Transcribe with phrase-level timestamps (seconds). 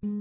[0.00, 0.14] One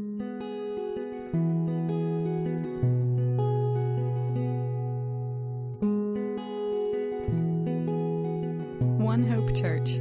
[9.29, 9.99] Hope Church.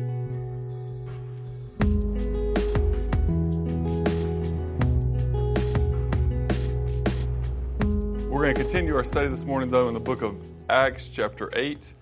[8.31, 10.38] We're going to continue our study this morning, though, in the book of
[10.71, 11.93] Acts, chapter 8.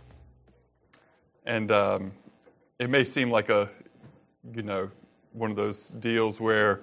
[1.45, 2.12] And um,
[2.79, 3.68] it may seem like a,
[4.54, 4.93] you know,
[5.32, 6.82] one of those deals where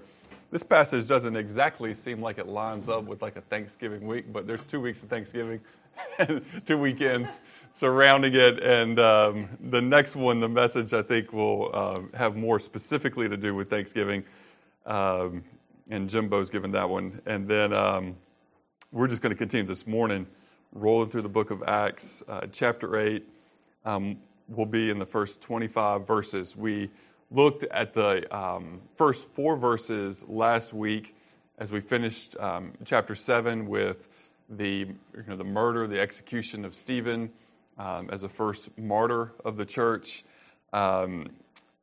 [0.52, 4.46] this passage doesn't exactly seem like it lines up with like a Thanksgiving week, but
[4.46, 5.62] there's two weeks of Thanksgiving
[6.20, 7.40] and two weekends
[7.74, 8.62] surrounding it.
[8.62, 13.38] And um, the next one, the message, I think, will um, have more specifically to
[13.38, 14.26] do with Thanksgiving.
[14.86, 15.46] Um,
[15.90, 17.22] and Jimbo's given that one.
[17.26, 18.18] And then um,
[18.92, 20.28] we're just going to continue this morning,
[20.74, 23.26] rolling through the book of Acts, uh, chapter 8.
[23.86, 24.18] Um,
[24.50, 26.58] we'll be in the first 25 verses.
[26.58, 26.90] We
[27.32, 31.16] looked at the um, first four verses last week
[31.58, 34.08] as we finished um, chapter 7 with
[34.50, 37.32] the, you know, the murder, the execution of Stephen
[37.78, 40.24] um, as the first martyr of the church.
[40.74, 41.30] Um,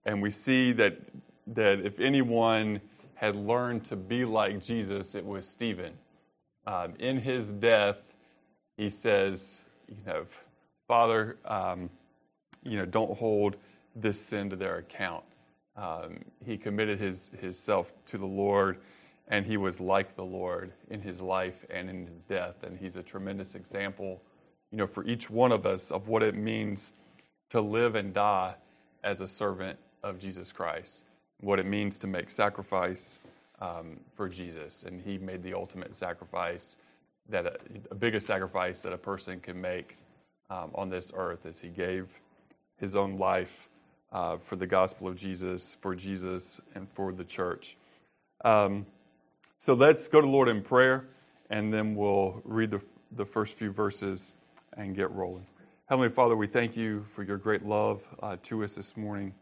[0.05, 0.99] and we see that,
[1.47, 2.81] that if anyone
[3.15, 5.95] had learned to be like Jesus, it was Stephen.
[6.67, 7.97] Um, in his death,
[8.77, 10.27] he says, you know,
[10.87, 11.89] Father, um,
[12.63, 13.57] you know, don't hold
[13.97, 15.25] this sin to their account.
[15.79, 18.79] Um, he committed his, his self to the Lord,
[19.29, 22.65] and he was like the Lord in his life and in his death.
[22.65, 24.21] And he's a tremendous example,
[24.73, 26.95] you know, for each one of us of what it means
[27.51, 28.57] to live and die
[29.05, 31.05] as a servant of Jesus Christ,
[31.41, 33.21] what it means to make sacrifice
[33.61, 36.77] um, for Jesus, and He made the ultimate sacrifice
[37.29, 37.57] that a,
[37.91, 39.97] a biggest sacrifice that a person can make
[40.51, 42.21] um, on this earth, as He gave
[42.79, 43.69] His own life
[44.13, 47.77] uh, for the gospel of Jesus, for Jesus, and for the church.
[48.45, 48.87] Um,
[49.59, 51.09] so let's go to the Lord in prayer,
[51.51, 54.35] and then we'll read the, the first few verses
[54.77, 55.47] and get rolling.
[55.89, 59.35] Heavenly Father, we thank you for your great love uh, to us this morning.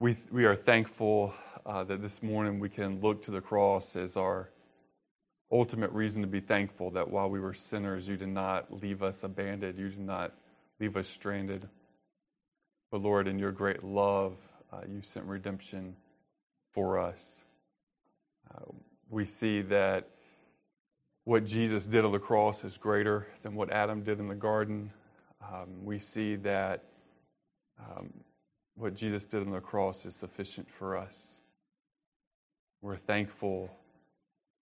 [0.00, 1.34] We, we are thankful
[1.64, 4.50] uh, that this morning we can look to the cross as our
[5.50, 9.22] ultimate reason to be thankful that while we were sinners, you did not leave us
[9.22, 10.32] abandoned, you did not
[10.80, 11.68] leave us stranded.
[12.90, 14.36] But Lord, in your great love,
[14.72, 15.96] uh, you sent redemption
[16.72, 17.44] for us.
[18.54, 18.72] Uh,
[19.08, 20.08] we see that
[21.24, 24.92] what Jesus did on the cross is greater than what Adam did in the garden.
[25.42, 26.84] Um, we see that
[27.80, 28.12] um,
[28.76, 31.40] what Jesus did on the cross is sufficient for us.
[32.80, 33.70] We're thankful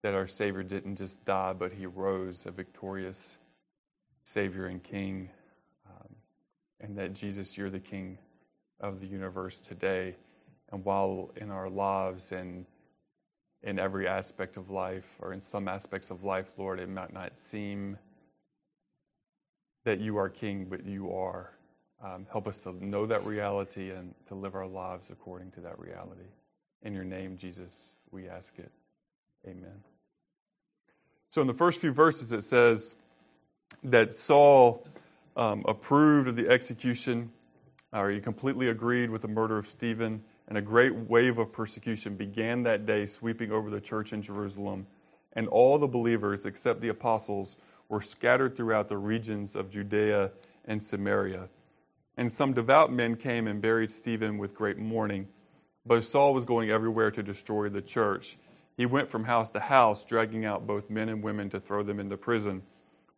[0.02, 3.38] that our Savior didn't just die, but He rose a victorious
[4.22, 5.30] Savior and King.
[6.84, 8.18] And that Jesus, you're the King
[8.78, 10.16] of the universe today.
[10.70, 12.66] And while in our lives and
[13.62, 17.38] in every aspect of life, or in some aspects of life, Lord, it might not
[17.38, 17.96] seem
[19.84, 21.52] that you are King, but you are.
[22.04, 25.78] Um, help us to know that reality and to live our lives according to that
[25.78, 26.28] reality.
[26.82, 28.72] In your name, Jesus, we ask it.
[29.46, 29.82] Amen.
[31.30, 32.96] So, in the first few verses, it says
[33.82, 34.86] that Saul
[35.36, 37.32] um, approved of the execution,
[37.92, 42.16] or he completely agreed with the murder of Stephen, and a great wave of persecution
[42.16, 44.86] began that day, sweeping over the church in Jerusalem.
[45.32, 47.56] And all the believers, except the apostles,
[47.88, 50.32] were scattered throughout the regions of Judea
[50.64, 51.48] and Samaria.
[52.16, 55.28] And some devout men came and buried Stephen with great mourning.
[55.84, 58.36] But Saul was going everywhere to destroy the church.
[58.76, 62.00] He went from house to house, dragging out both men and women to throw them
[62.00, 62.62] into prison.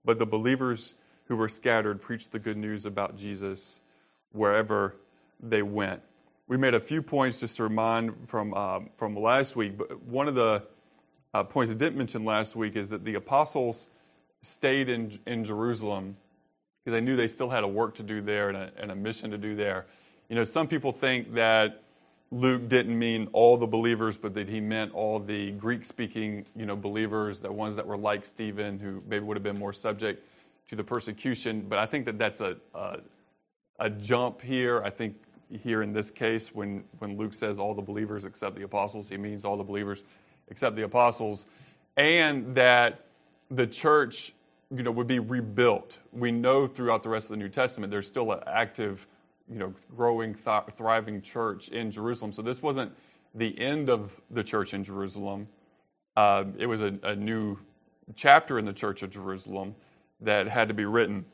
[0.04, 0.94] But the believers
[1.28, 3.80] who were scattered preached the good news about Jesus
[4.32, 4.96] wherever
[5.40, 6.02] they went.
[6.48, 10.28] We made a few points just to remind from, uh, from last week, but one
[10.28, 10.62] of the
[11.34, 13.88] uh, points I didn't mention last week is that the apostles
[14.40, 16.16] stayed in, in Jerusalem
[16.84, 18.94] because they knew they still had a work to do there and a, and a
[18.94, 19.86] mission to do there.
[20.28, 21.82] You know, some people think that
[22.30, 26.76] Luke didn't mean all the believers, but that he meant all the Greek-speaking, you know,
[26.76, 30.24] believers, the ones that were like Stephen, who maybe would have been more subject
[30.68, 31.66] to the persecution.
[31.68, 32.98] But I think that that's a, a,
[33.78, 34.82] a jump here.
[34.82, 35.16] I think
[35.50, 39.16] here in this case, when, when Luke says all the believers except the apostles, he
[39.16, 40.02] means all the believers
[40.48, 41.46] except the apostles,
[41.96, 43.06] and that
[43.50, 44.32] the church
[44.74, 45.98] you know, would be rebuilt.
[46.12, 49.06] We know throughout the rest of the New Testament there's still an active,
[49.48, 52.32] you know, growing, th- thriving church in Jerusalem.
[52.32, 52.92] So this wasn't
[53.34, 55.48] the end of the church in Jerusalem.
[56.16, 57.58] Uh, it was a, a, new
[58.14, 59.74] chapter in the church of Jerusalem
[60.20, 61.24] that had to be written.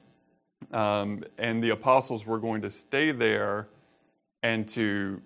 [0.72, 3.68] Um, and the apostles were going to stay there
[4.42, 5.20] and to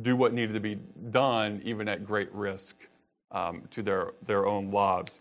[0.00, 0.78] do what needed to be
[1.10, 2.88] done, even at great risk
[3.30, 5.20] um, to their, their own lives.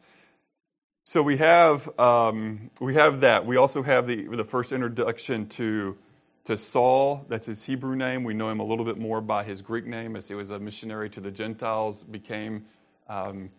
[1.03, 3.45] So we have, um, we have that.
[3.45, 5.97] We also have the, the first introduction to,
[6.45, 7.25] to Saul.
[7.27, 8.23] That's his Hebrew name.
[8.23, 10.59] We know him a little bit more by his Greek name as he was a
[10.59, 12.65] missionary to the Gentiles, became
[13.09, 13.49] um,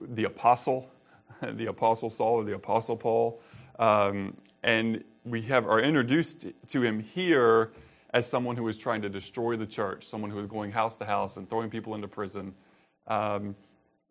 [0.00, 0.90] the apostle,
[1.54, 3.40] the apostle Saul or the apostle Paul.
[3.78, 7.72] Um, and we have, are introduced to him here
[8.12, 11.04] as someone who was trying to destroy the church, someone who was going house to
[11.04, 12.54] house and throwing people into prison.
[13.06, 13.56] Um,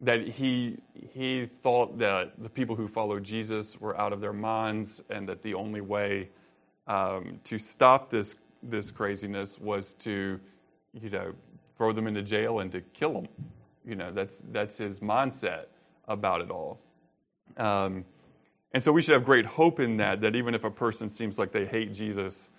[0.01, 0.79] that he,
[1.13, 5.43] he thought that the people who followed Jesus were out of their minds and that
[5.43, 6.29] the only way
[6.87, 10.39] um, to stop this, this craziness was to,
[10.99, 11.33] you know,
[11.77, 13.27] throw them into jail and to kill them.
[13.85, 15.65] You know, that's, that's his mindset
[16.07, 16.79] about it all.
[17.57, 18.05] Um,
[18.73, 21.37] and so we should have great hope in that, that even if a person seems
[21.37, 22.49] like they hate Jesus,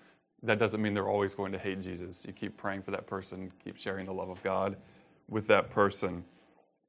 [0.42, 2.26] that doesn't mean they're always going to hate Jesus.
[2.26, 4.76] You keep praying for that person, keep sharing the love of God
[5.28, 6.24] with that person.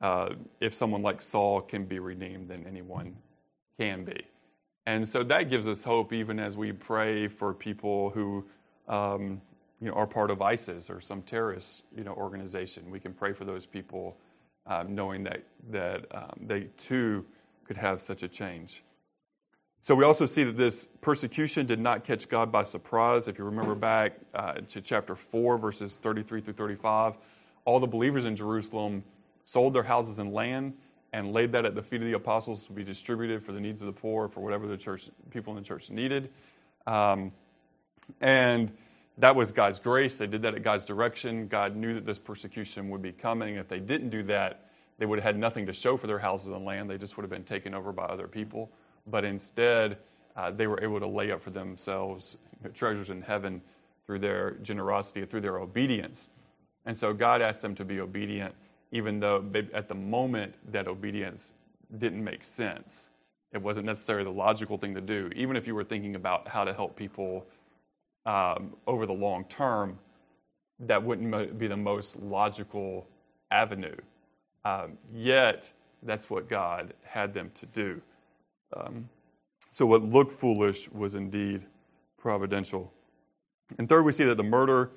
[0.02, 3.16] Uh, if someone like Saul can be redeemed, then anyone
[3.80, 4.26] can be.
[4.86, 8.46] And so that gives us hope even as we pray for people who
[8.90, 9.42] um,
[9.80, 12.92] you know, are part of ISIS or some terrorist you know, organization.
[12.92, 14.18] We can pray for those people
[14.66, 17.26] um, knowing that, that um, they too
[17.66, 18.84] could have such a change.
[19.82, 23.28] So we also see that this persecution did not catch God by surprise.
[23.28, 27.16] If you remember back uh, to chapter 4, verses 33 through 35,
[27.66, 29.04] all the believers in Jerusalem
[29.44, 30.74] sold their houses and land
[31.12, 33.82] and laid that at the feet of the apostles to be distributed for the needs
[33.82, 36.30] of the poor, for whatever the church people in the church needed.
[36.88, 37.34] Um,
[38.22, 38.72] and
[39.18, 40.18] that was God's grace.
[40.18, 41.48] They did that at God's direction.
[41.48, 43.56] God knew that this persecution would be coming.
[43.56, 44.63] If they didn't do that,
[44.98, 46.90] they would have had nothing to show for their houses and land.
[46.90, 48.72] They just would have been taken over by other people
[49.08, 49.98] but instead
[50.36, 52.38] uh, they were able to lay up for themselves
[52.74, 53.62] treasures in heaven
[54.06, 56.30] through their generosity, through their obedience.
[56.86, 58.54] And so God asked them to be obedient,
[58.92, 59.44] even though
[59.74, 61.54] at the moment that obedience
[61.98, 63.10] didn't make sense.
[63.52, 65.30] It wasn't necessarily the logical thing to do.
[65.36, 67.46] Even if you were thinking about how to help people
[68.26, 70.00] um, over the long term,
[70.80, 73.08] that wouldn't be the most logical
[73.52, 73.96] avenue.
[74.66, 75.72] Um, yet,
[76.02, 78.02] that's what God had them to do.
[78.76, 79.10] Um,
[79.72, 81.66] so, what looked foolish was indeed
[82.18, 82.94] providential.
[83.78, 84.92] And third, we see that the murder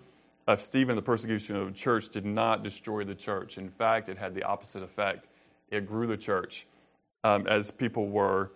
[0.46, 3.58] of Stephen, the persecution of the church, did not destroy the church.
[3.58, 5.28] In fact, it had the opposite effect.
[5.70, 6.66] It grew the church
[7.24, 8.52] um, as people were,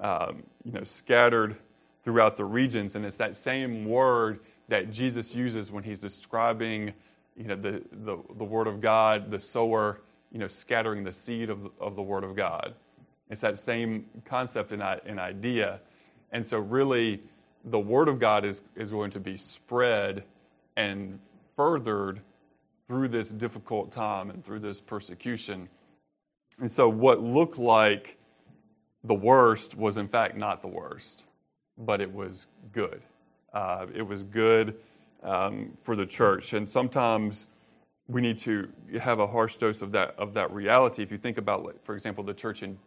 [0.00, 1.56] um, you know, scattered
[2.04, 2.94] throughout the regions.
[2.94, 6.94] And it's that same word that Jesus uses when he's describing,
[7.36, 10.00] you know, the, the, the word of God, the sower,
[10.36, 12.74] you know, scattering the seed of, of the word of God.
[13.30, 15.80] It's that same concept and, and idea.
[16.30, 17.22] And so, really,
[17.64, 20.24] the Word of God is, is going to be spread
[20.76, 21.20] and
[21.56, 22.20] furthered
[22.86, 25.70] through this difficult time and through this persecution.
[26.60, 28.18] And so, what looked like
[29.02, 31.24] the worst was, in fact, not the worst,
[31.78, 33.00] but it was good.
[33.54, 34.76] Uh, it was good
[35.22, 36.52] um, for the church.
[36.52, 37.46] And sometimes
[38.08, 38.68] we need to
[39.00, 41.02] have a harsh dose of that, of that reality.
[41.02, 42.78] If you think about, for example, the church in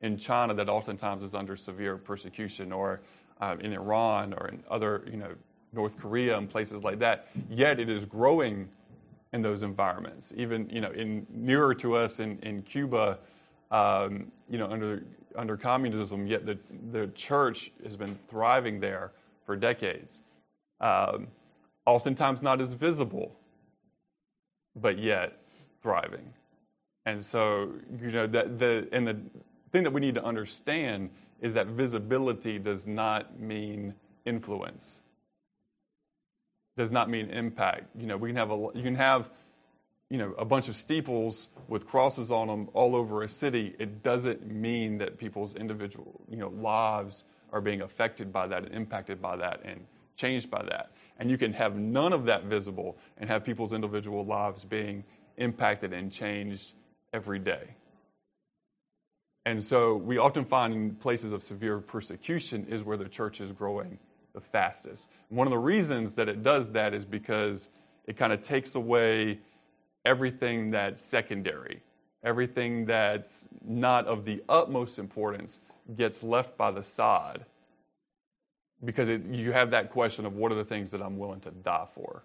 [0.00, 3.00] in China that oftentimes is under severe persecution, or
[3.40, 5.34] uh, in Iran, or in other, you know,
[5.72, 7.28] North Korea and places like that.
[7.50, 8.68] Yet it is growing
[9.32, 10.32] in those environments.
[10.36, 13.18] Even, you know, in nearer to us in, in Cuba,
[13.70, 15.04] um, you know, under
[15.36, 16.58] under communism, yet the
[16.90, 19.12] the church has been thriving there
[19.44, 20.22] for decades.
[20.80, 21.28] Um,
[21.86, 23.36] oftentimes not as visible,
[24.80, 25.40] but yet
[25.82, 26.34] thriving.
[27.06, 29.16] And so, you know, that the and the
[29.72, 33.94] thing that we need to understand is that visibility does not mean
[34.24, 35.00] influence.
[36.76, 37.84] Does not mean impact.
[37.98, 39.30] You know we can have a you can have
[40.10, 43.74] you know a bunch of steeples with crosses on them all over a city.
[43.78, 48.74] It doesn't mean that people's individual you know lives are being affected by that and
[48.74, 49.86] impacted by that and
[50.18, 50.90] changed by that.
[51.18, 55.04] And you can have none of that visible and have people's individual lives being
[55.36, 56.74] impacted and changed
[57.12, 57.76] every day.
[59.46, 63.98] And so we often find places of severe persecution is where the church is growing
[64.34, 65.08] the fastest.
[65.30, 67.70] And one of the reasons that it does that is because
[68.06, 69.38] it kind of takes away
[70.04, 71.82] everything that's secondary,
[72.22, 75.60] everything that's not of the utmost importance
[75.96, 77.46] gets left by the side
[78.84, 81.50] because it, you have that question of what are the things that I'm willing to
[81.50, 82.24] die for?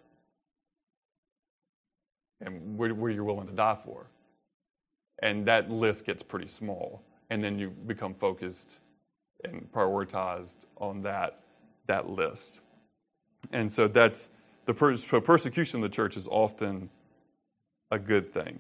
[2.41, 4.07] And where you're willing to die for?
[5.22, 8.79] And that list gets pretty small and then you become focused
[9.43, 11.39] and prioritized on that,
[11.88, 12.62] that list.
[13.51, 14.29] And so that's
[14.65, 16.89] the per- persecution of the church is often
[17.91, 18.60] a good thing.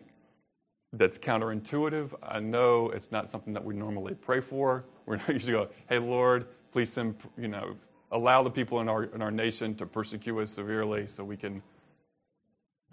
[0.91, 2.11] That's counterintuitive.
[2.21, 4.85] I know it's not something that we normally pray for.
[5.05, 7.75] We're not usually go, "Hey Lord, please send you know
[8.11, 11.61] allow the people in our in our nation to persecute us severely, so we can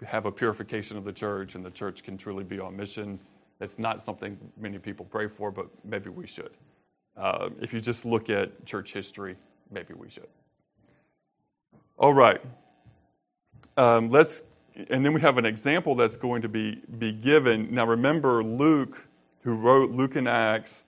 [0.05, 3.19] have a purification of the church and the church can truly be on mission."
[3.59, 6.51] It's not something many people pray for, but maybe we should.
[7.15, 9.35] Uh, if you just look at church history,
[9.69, 10.27] maybe we should.
[11.97, 12.41] All right.
[13.77, 14.49] Um, let's,
[14.89, 17.73] and then we have an example that's going to be, be given.
[17.73, 19.07] Now, remember, Luke,
[19.43, 20.85] who wrote Luke and Acts,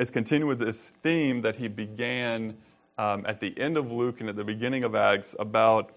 [0.00, 2.56] is continuing with this theme that he began
[2.96, 5.90] um, at the end of Luke and at the beginning of Acts about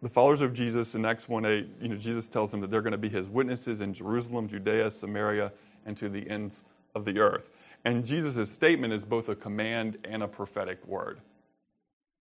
[0.00, 1.68] the followers of Jesus in Acts 1 8.
[1.80, 4.92] You know, Jesus tells them that they're going to be his witnesses in Jerusalem, Judea,
[4.92, 5.52] Samaria,
[5.84, 6.62] and to the ends
[6.94, 7.50] of the earth.
[7.84, 11.20] And Jesus' statement is both a command and a prophetic word.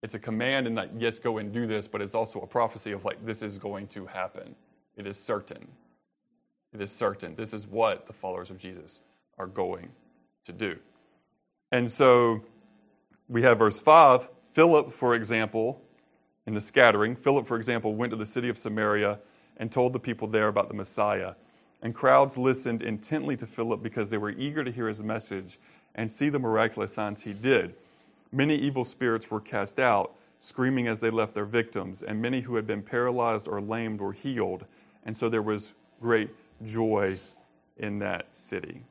[0.01, 2.91] It's a command in that, yes, go and do this, but it's also a prophecy
[2.91, 4.55] of like, this is going to happen.
[4.95, 5.67] It is certain.
[6.73, 7.35] It is certain.
[7.35, 9.01] This is what the followers of Jesus
[9.37, 9.89] are going
[10.45, 10.79] to do.
[11.71, 12.43] And so
[13.27, 14.29] we have verse 5.
[14.53, 15.81] Philip, for example,
[16.45, 19.19] in the scattering, Philip, for example, went to the city of Samaria
[19.57, 21.33] and told the people there about the Messiah.
[21.81, 25.57] And crowds listened intently to Philip because they were eager to hear his message
[25.93, 27.75] and see the miraculous signs he did.
[28.31, 32.55] Many evil spirits were cast out, screaming as they left their victims, and many who
[32.55, 34.65] had been paralyzed or lamed were healed.
[35.05, 36.29] And so there was great
[36.65, 37.19] joy
[37.77, 38.83] in that city.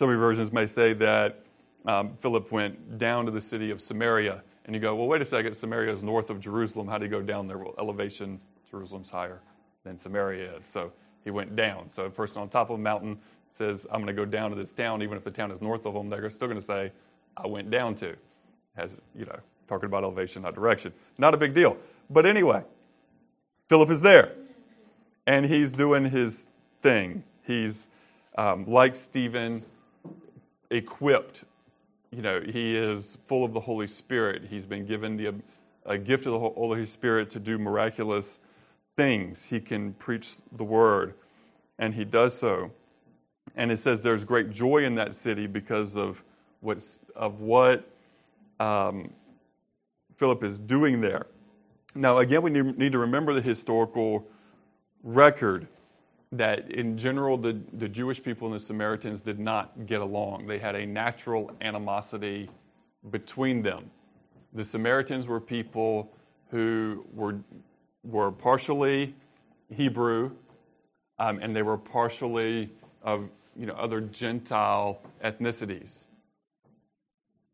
[0.00, 1.40] Some versions may say that
[1.84, 4.42] um, Philip went down to the city of Samaria.
[4.64, 6.88] And you go, well, wait a second, Samaria is north of Jerusalem.
[6.88, 7.58] How do you go down there?
[7.58, 8.40] Well, elevation,
[8.70, 9.40] Jerusalem's higher
[9.84, 10.64] than Samaria is.
[10.64, 10.90] So
[11.22, 11.90] he went down.
[11.90, 13.18] So a person on top of a mountain
[13.52, 15.84] says, I'm going to go down to this town, even if the town is north
[15.84, 16.92] of them, they're still going to say,
[17.36, 18.16] I went down to.
[18.78, 19.38] As, you know,
[19.68, 20.94] talking about elevation, not direction.
[21.18, 21.76] Not a big deal.
[22.08, 22.64] But anyway,
[23.68, 24.32] Philip is there.
[25.26, 26.48] And he's doing his
[26.80, 27.22] thing.
[27.42, 27.90] He's,
[28.38, 29.62] um, like Stephen,
[30.70, 31.44] equipped.
[32.10, 34.44] You know, he is full of the Holy Spirit.
[34.50, 35.34] He's been given the,
[35.84, 38.40] a gift of the Holy Spirit to do miraculous
[38.96, 39.46] things.
[39.46, 41.14] He can preach the word,
[41.78, 42.72] and he does so.
[43.56, 46.22] And it says there's great joy in that city because of,
[46.60, 47.88] what's, of what
[48.58, 49.12] um,
[50.16, 51.26] Philip is doing there.
[51.94, 54.26] Now, again, we need to remember the historical
[55.02, 55.66] record
[56.32, 60.46] that in general the, the Jewish people and the Samaritans did not get along.
[60.46, 62.48] They had a natural animosity
[63.10, 63.90] between them.
[64.52, 66.12] The Samaritans were people
[66.50, 67.36] who were
[68.02, 69.14] were partially
[69.74, 70.32] Hebrew,
[71.18, 72.70] um, and they were partially
[73.02, 76.04] of you know other Gentile ethnicities,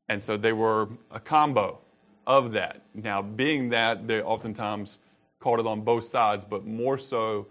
[0.08, 1.80] and so they were a combo
[2.26, 2.82] of that.
[2.94, 4.98] Now, being that they oftentimes
[5.38, 7.46] called it on both sides, but more so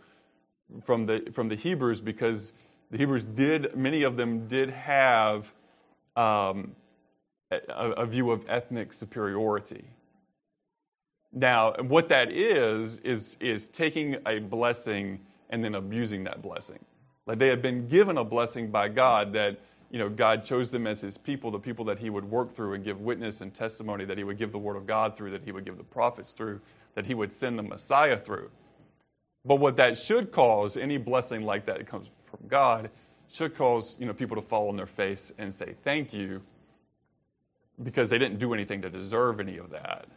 [0.83, 2.53] from the from the Hebrews because
[2.91, 5.53] the Hebrews did many of them did have
[6.15, 6.75] um,
[7.51, 9.85] a, a view of ethnic superiority
[11.35, 15.19] now, what that is, is, is taking a blessing
[15.49, 16.79] and then abusing that blessing.
[17.27, 19.59] Like they had been given a blessing by God that,
[19.91, 22.73] you know, God chose them as his people, the people that he would work through
[22.73, 25.43] and give witness and testimony, that he would give the word of God through, that
[25.43, 26.61] he would give the prophets through,
[26.93, 28.49] that he would send the Messiah through.
[29.45, 32.89] But what that should cause, any blessing like that that comes from God,
[33.31, 36.41] should cause, you know, people to fall on their face and say thank you
[37.83, 40.07] because they didn't do anything to deserve any of that.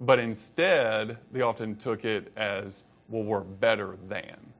[0.00, 4.52] But instead, they often took it as, well, we're better than.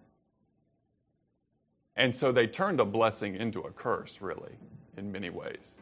[1.95, 4.53] And so they turned a blessing into a curse, really,
[4.97, 5.77] in many ways.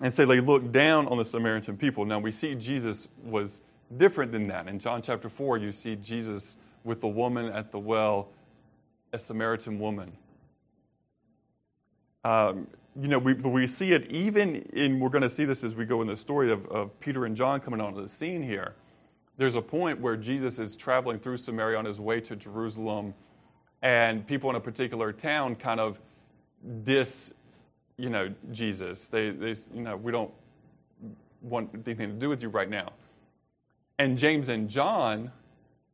[0.00, 2.04] And so they looked down on the Samaritan people.
[2.04, 3.60] Now we see Jesus was
[3.96, 4.68] different than that.
[4.68, 8.28] In John chapter 4, you see Jesus with the woman at the well,
[9.12, 10.12] a Samaritan woman.
[12.24, 12.66] Um,
[13.00, 15.84] you know, we, we see it even in, we're going to see this as we
[15.84, 18.74] go in the story of, of Peter and John coming onto the scene here.
[19.36, 23.14] There's a point where Jesus is traveling through Samaria on his way to Jerusalem,
[23.82, 26.00] and people in a particular town kind of
[26.82, 27.32] dis,
[27.96, 29.08] you know, Jesus.
[29.08, 30.32] They, they you know, we don't
[31.40, 32.92] want anything to do with you right now.
[33.98, 35.32] And James and John,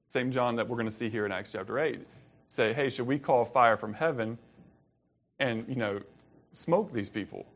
[0.08, 2.00] same John that we're going to see here in Acts chapter 8,
[2.49, 4.38] say, hey, should we call fire from heaven
[5.38, 6.00] and, you know,
[6.52, 7.46] smoke these people.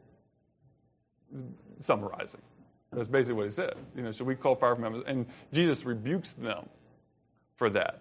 [1.81, 2.43] Summarizing.
[2.93, 3.75] That's basically what he said.
[3.95, 5.03] You know, should we call fire from heaven?
[5.07, 6.69] And Jesus rebukes them
[7.57, 8.01] for that.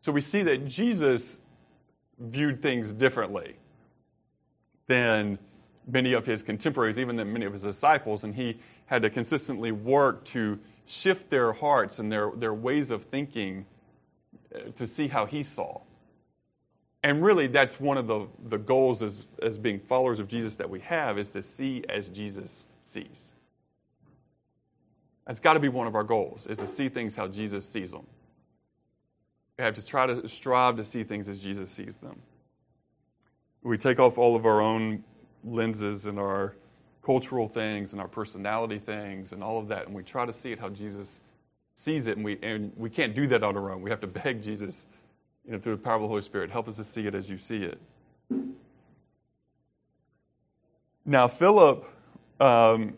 [0.00, 1.40] So we see that Jesus
[2.18, 3.56] viewed things differently
[4.86, 5.38] than
[5.86, 9.72] many of his contemporaries, even than many of his disciples, and he had to consistently
[9.72, 13.66] work to shift their hearts and their, their ways of thinking
[14.54, 15.80] uh, to see how he saw.
[17.02, 20.70] And really, that's one of the, the goals as, as being followers of Jesus that
[20.70, 23.34] we have is to see as Jesus sees.
[25.26, 27.92] That's got to be one of our goals, is to see things how Jesus sees
[27.92, 28.06] them.
[29.58, 32.20] We have to try to strive to see things as Jesus sees them.
[33.62, 35.04] We take off all of our own
[35.44, 36.56] lenses and our
[37.04, 40.52] cultural things and our personality things and all of that, and we try to see
[40.52, 41.20] it how Jesus
[41.74, 43.82] sees it, and we, and we can't do that on our own.
[43.82, 44.86] We have to beg Jesus,
[45.44, 47.28] you know, through the power of the Holy Spirit, help us to see it as
[47.28, 47.80] you see it.
[51.04, 51.84] Now, Philip,
[52.40, 52.96] um,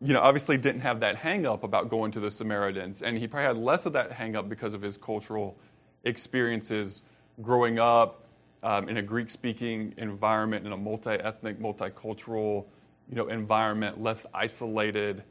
[0.00, 3.28] you know, obviously didn't have that hang up about going to the Samaritans, and he
[3.28, 5.56] probably had less of that hang up because of his cultural
[6.02, 7.04] experiences
[7.40, 8.24] growing up
[8.62, 12.64] um, in a Greek speaking environment, in a multi ethnic, multicultural
[13.08, 15.22] you know, environment, less isolated.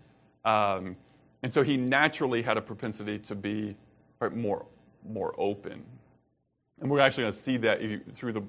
[0.44, 0.96] Um,
[1.44, 3.76] and so he naturally had a propensity to be
[4.34, 4.66] more,
[5.08, 5.84] more open.
[6.82, 7.80] And we're actually going to see that
[8.14, 8.44] through the,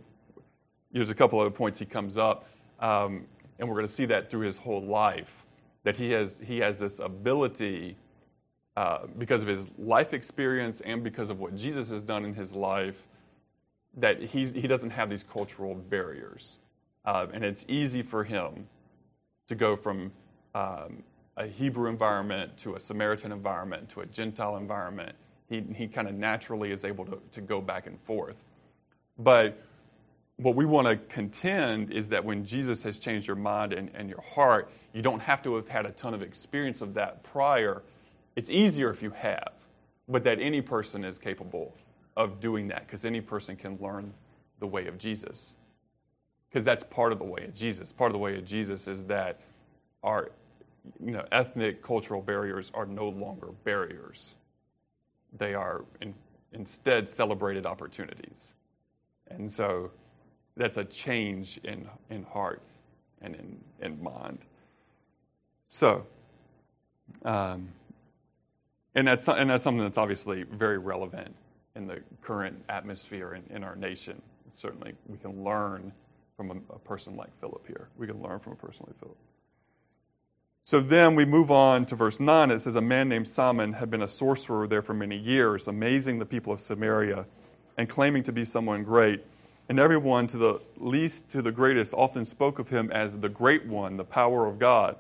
[0.93, 2.49] there's a couple other points he comes up,
[2.81, 3.27] um,
[3.59, 5.45] and we're going to see that through his whole life,
[5.85, 7.97] that he has, he has this ability,
[8.77, 12.55] uh, because of his life experience and because of what Jesus has done in his
[12.55, 13.07] life,
[13.97, 16.59] that he's, he doesn't have these cultural barriers.
[17.05, 18.69] Uh, and it's easy for him
[19.47, 20.13] to go from
[20.55, 21.03] um,
[21.37, 25.15] a Hebrew environment to a Samaritan environment to a Gentile environment.
[25.49, 28.43] He, he kind of naturally is able to, to go back and forth.
[29.19, 29.63] But
[30.37, 34.09] what we want to contend is that when Jesus has changed your mind and, and
[34.09, 37.83] your heart, you don't have to have had a ton of experience of that prior.
[38.35, 39.53] It's easier if you have,
[40.09, 41.75] but that any person is capable
[42.17, 44.13] of doing that because any person can learn
[44.59, 45.57] the way of Jesus
[46.49, 47.93] because that's part of the way of Jesus.
[47.93, 49.41] Part of the way of Jesus is that
[50.03, 50.31] our
[51.05, 54.35] you know, ethnic cultural barriers are no longer barriers.
[55.37, 56.15] They are in,
[56.53, 58.55] instead celebrated opportunities.
[59.29, 59.91] And so
[60.57, 62.63] that's a change in, in heart
[63.21, 64.39] and in, in mind.
[65.69, 66.07] So,
[67.25, 67.69] um,
[68.95, 71.35] and, that's, and that's something that's obviously very relevant
[71.75, 74.23] in the current atmosphere in, in our nation.
[74.53, 75.93] Certainly, we can learn
[76.37, 77.89] from a, a person like Philip here.
[77.97, 79.17] We can learn from a person like Philip.
[80.65, 82.51] So then we move on to verse 9.
[82.51, 86.19] It says, A man named Simon had been a sorcerer there for many years, amazing
[86.19, 87.27] the people of Samaria
[87.79, 89.25] and claiming to be someone great.
[89.69, 93.67] And everyone, to the least to the greatest, often spoke of him as the great
[93.67, 94.97] one, the power of God.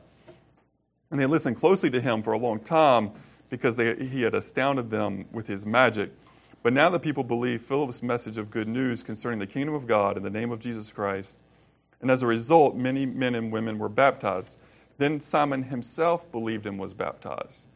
[1.10, 3.12] And they listened closely to him for a long time
[3.48, 6.10] because they, he had astounded them with his magic.
[6.66, 10.16] But now the people believed Philip's message of good news concerning the kingdom of God
[10.16, 11.44] in the name of Jesus Christ.
[12.00, 14.58] And as a result, many men and women were baptized.
[14.98, 17.68] Then Simon himself believed and was baptized.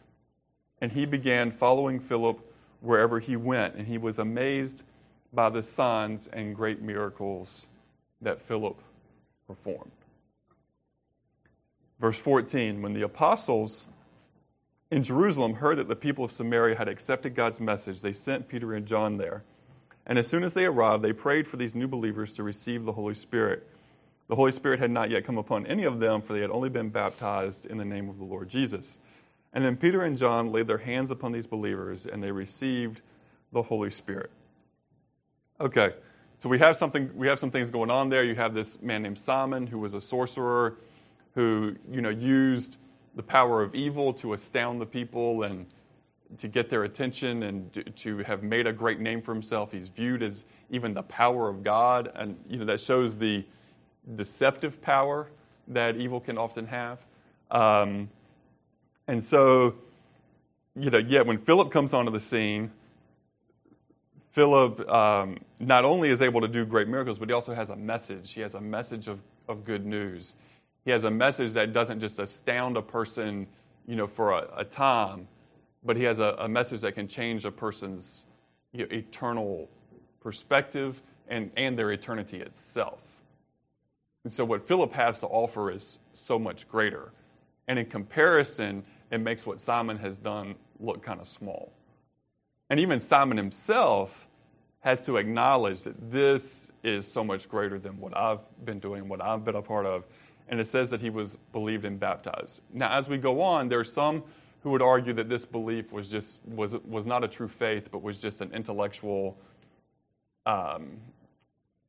[0.80, 2.40] And he began following Philip
[2.80, 4.82] wherever he went, and he was amazed
[5.32, 7.68] by the signs and great miracles
[8.20, 8.82] that Philip
[9.46, 9.92] performed.
[12.00, 13.86] Verse 14 When the apostles
[14.90, 18.74] in Jerusalem heard that the people of Samaria had accepted God's message, they sent Peter
[18.74, 19.44] and John there.
[20.06, 22.92] And as soon as they arrived, they prayed for these new believers to receive the
[22.92, 23.68] Holy Spirit.
[24.28, 26.68] The Holy Spirit had not yet come upon any of them, for they had only
[26.68, 28.98] been baptized in the name of the Lord Jesus.
[29.52, 33.02] And then Peter and John laid their hands upon these believers, and they received
[33.52, 34.30] the Holy Spirit.
[35.60, 35.90] Okay,
[36.38, 37.10] so we have something.
[37.14, 38.24] We have some things going on there.
[38.24, 40.76] You have this man named Simon, who was a sorcerer,
[41.34, 42.78] who you know used
[43.20, 45.66] the power of evil to astound the people and
[46.38, 49.72] to get their attention and to have made a great name for himself.
[49.72, 53.44] He's viewed as even the power of God, and you know that shows the
[54.16, 55.28] deceptive power
[55.68, 57.04] that evil can often have.
[57.50, 58.08] Um,
[59.06, 59.74] and so,
[60.74, 62.70] you know, yeah, when Philip comes onto the scene,
[64.30, 67.76] Philip um, not only is able to do great miracles, but he also has a
[67.76, 68.32] message.
[68.32, 70.36] He has a message of, of good news.
[70.84, 73.46] He has a message that doesn't just astound a person,
[73.86, 75.28] you know, for a, a time,
[75.84, 78.26] but he has a, a, message that can change a person's
[78.72, 79.68] you know, eternal
[80.20, 83.00] perspective and, and their eternity itself.
[84.24, 87.12] And so, what Philip has to offer is so much greater.
[87.66, 91.72] And in comparison, it makes what Simon has done look kind of small.
[92.68, 94.28] And even Simon himself
[94.80, 99.20] has to acknowledge that this is so much greater than what I've been doing, what
[99.20, 100.04] I've been a part of
[100.50, 102.60] and it says that he was believed and baptized.
[102.72, 104.24] Now, as we go on, there are some
[104.62, 108.02] who would argue that this belief was just was was not a true faith, but
[108.02, 109.38] was just an intellectual
[110.44, 110.98] um,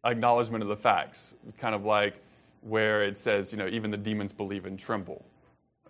[0.06, 2.22] acknowledgement of the facts, kind of like
[2.62, 5.26] where it says, you know, even the demons believe and tremble.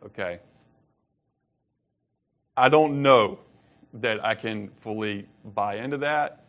[0.06, 0.40] Okay.
[2.56, 3.40] I don't know
[3.94, 6.46] that I can fully buy into that.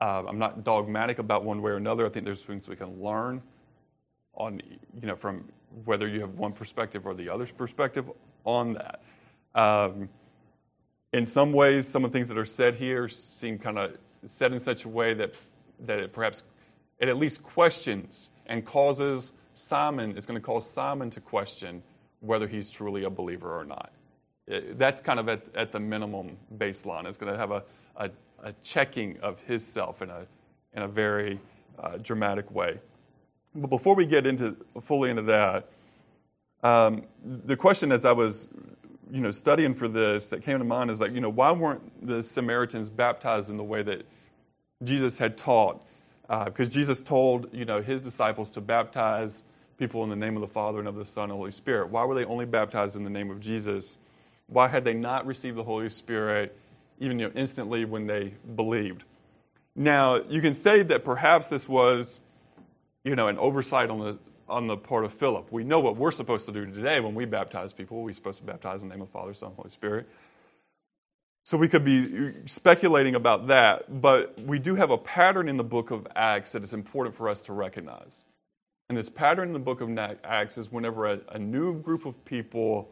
[0.00, 2.06] Uh, I'm not dogmatic about one way or another.
[2.06, 3.42] I think there's things we can learn
[4.34, 4.60] on,
[5.00, 5.44] you know, from
[5.84, 8.10] whether you have one perspective or the other's perspective
[8.44, 9.02] on that.
[9.54, 10.08] Um,
[11.12, 14.52] in some ways, some of the things that are said here seem kind of said
[14.52, 15.34] in such a way that,
[15.80, 16.42] that it perhaps
[16.98, 21.82] it at least questions and causes Simon, is going to cause Simon to question
[22.20, 23.92] whether he's truly a believer or not.
[24.46, 27.06] It, that's kind of at, at the minimum baseline.
[27.06, 27.62] It's going to have a,
[27.96, 28.10] a,
[28.42, 30.26] a checking of his self in a,
[30.72, 31.40] in a very
[31.78, 32.80] uh, dramatic way.
[33.54, 35.68] But before we get into fully into that,
[36.62, 38.48] um, the question as I was
[39.10, 42.04] you know, studying for this that came to mind is like, you know, why weren't
[42.04, 44.06] the Samaritans baptized in the way that
[44.82, 45.80] Jesus had taught?
[46.22, 49.44] Because uh, Jesus told, you know, his disciples to baptize
[49.78, 51.90] people in the name of the Father and of the Son and Holy Spirit.
[51.90, 53.98] Why were they only baptized in the name of Jesus?
[54.46, 56.58] Why had they not received the Holy Spirit
[56.98, 59.04] even you know, instantly when they believed?
[59.76, 62.22] Now, you can say that perhaps this was,
[63.04, 65.50] you know, an oversight on the on the part of Philip.
[65.50, 68.02] We know what we're supposed to do today when we baptize people.
[68.02, 70.06] We're supposed to baptize in the name of Father, Son, Holy Spirit.
[71.44, 75.64] So we could be speculating about that, but we do have a pattern in the
[75.64, 78.24] book of Acts that is important for us to recognize.
[78.88, 82.22] And this pattern in the book of Acts is whenever a, a new group of
[82.24, 82.90] people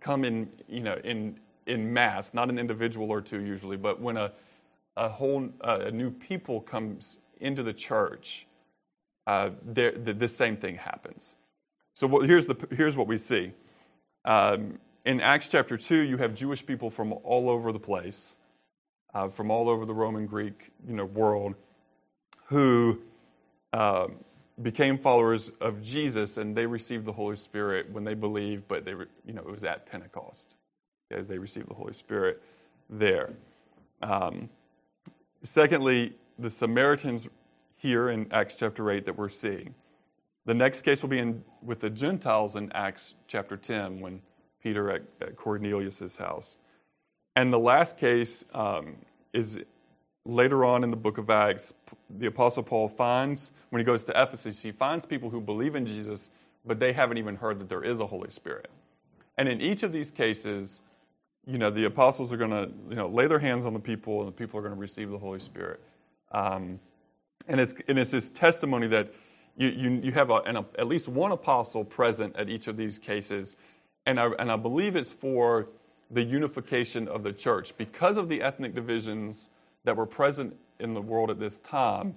[0.00, 4.16] come in, you know, in, in mass, not an individual or two usually, but when
[4.16, 4.32] a,
[4.96, 8.46] a whole a new people comes into the church,
[9.26, 11.34] uh, there, the, same thing happens.
[11.94, 13.52] So what, here's, the, here's what we see.
[14.24, 18.36] Um, in Acts chapter 2, you have Jewish people from all over the place,
[19.14, 21.54] uh, from all over the Roman Greek you know, world,
[22.46, 23.00] who
[23.72, 24.08] uh,
[24.62, 28.92] became followers of Jesus, and they received the Holy Spirit when they believed, but they,
[28.92, 30.54] you know, it was at Pentecost.
[31.12, 32.42] Okay, they received the Holy Spirit
[32.88, 33.32] there.
[34.02, 34.50] Um,
[35.42, 37.28] secondly, the Samaritans
[37.86, 39.76] here in Acts chapter 8 that we're seeing.
[40.44, 44.22] The next case will be in, with the Gentiles in Acts chapter 10 when
[44.60, 46.56] Peter at, at Cornelius' house.
[47.36, 48.96] And the last case um,
[49.32, 49.62] is
[50.24, 51.74] later on in the book of Acts.
[52.10, 55.86] The Apostle Paul finds, when he goes to Ephesus, he finds people who believe in
[55.86, 56.30] Jesus,
[56.64, 58.68] but they haven't even heard that there is a Holy Spirit.
[59.38, 60.82] And in each of these cases,
[61.46, 64.18] you know, the apostles are going to, you know, lay their hands on the people,
[64.18, 65.80] and the people are going to receive the Holy Spirit.
[66.32, 66.80] Um,
[67.48, 69.12] and it's, and it's this testimony that
[69.56, 72.76] you, you, you have a, an, a, at least one apostle present at each of
[72.76, 73.56] these cases.
[74.04, 75.68] And I, and I believe it's for
[76.10, 77.76] the unification of the church.
[77.76, 79.50] Because of the ethnic divisions
[79.84, 82.16] that were present in the world at this time,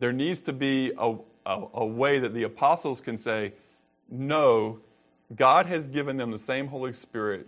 [0.00, 3.52] there needs to be a, a, a way that the apostles can say,
[4.10, 4.80] no,
[5.34, 7.46] God has given them the same Holy Spirit,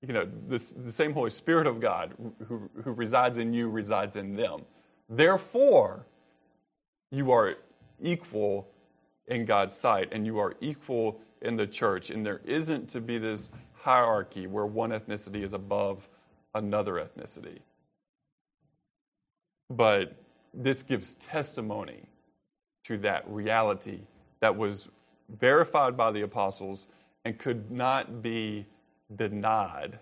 [0.00, 2.14] you know, this, the same Holy Spirit of God
[2.48, 4.62] who, who resides in you resides in them.
[5.08, 6.06] Therefore,
[7.10, 7.56] you are
[8.00, 8.68] equal
[9.26, 12.10] in God's sight and you are equal in the church.
[12.10, 16.08] And there isn't to be this hierarchy where one ethnicity is above
[16.54, 17.58] another ethnicity.
[19.68, 20.16] But
[20.52, 22.08] this gives testimony
[22.84, 24.00] to that reality
[24.40, 24.88] that was
[25.28, 26.88] verified by the apostles
[27.24, 28.66] and could not be
[29.14, 29.98] denied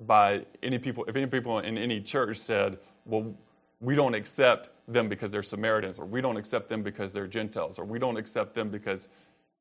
[0.00, 1.04] by any people.
[1.06, 3.34] If any people in any church said, well,
[3.80, 7.78] we don't accept them because they're Samaritans, or we don't accept them because they're Gentiles,
[7.78, 9.08] or we don't accept them because,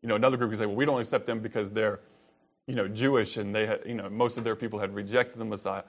[0.02, 2.00] you know, another group can say, well, we don't accept them because they're,
[2.68, 5.46] you know, Jewish and they had, you know, most of their people had rejected the
[5.46, 5.84] Messiah.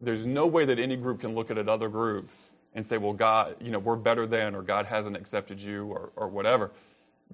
[0.00, 2.30] There's no way that any group can look at another group
[2.74, 6.10] and say, well, God, you know, we're better than, or God hasn't accepted you, or,
[6.16, 6.70] or whatever,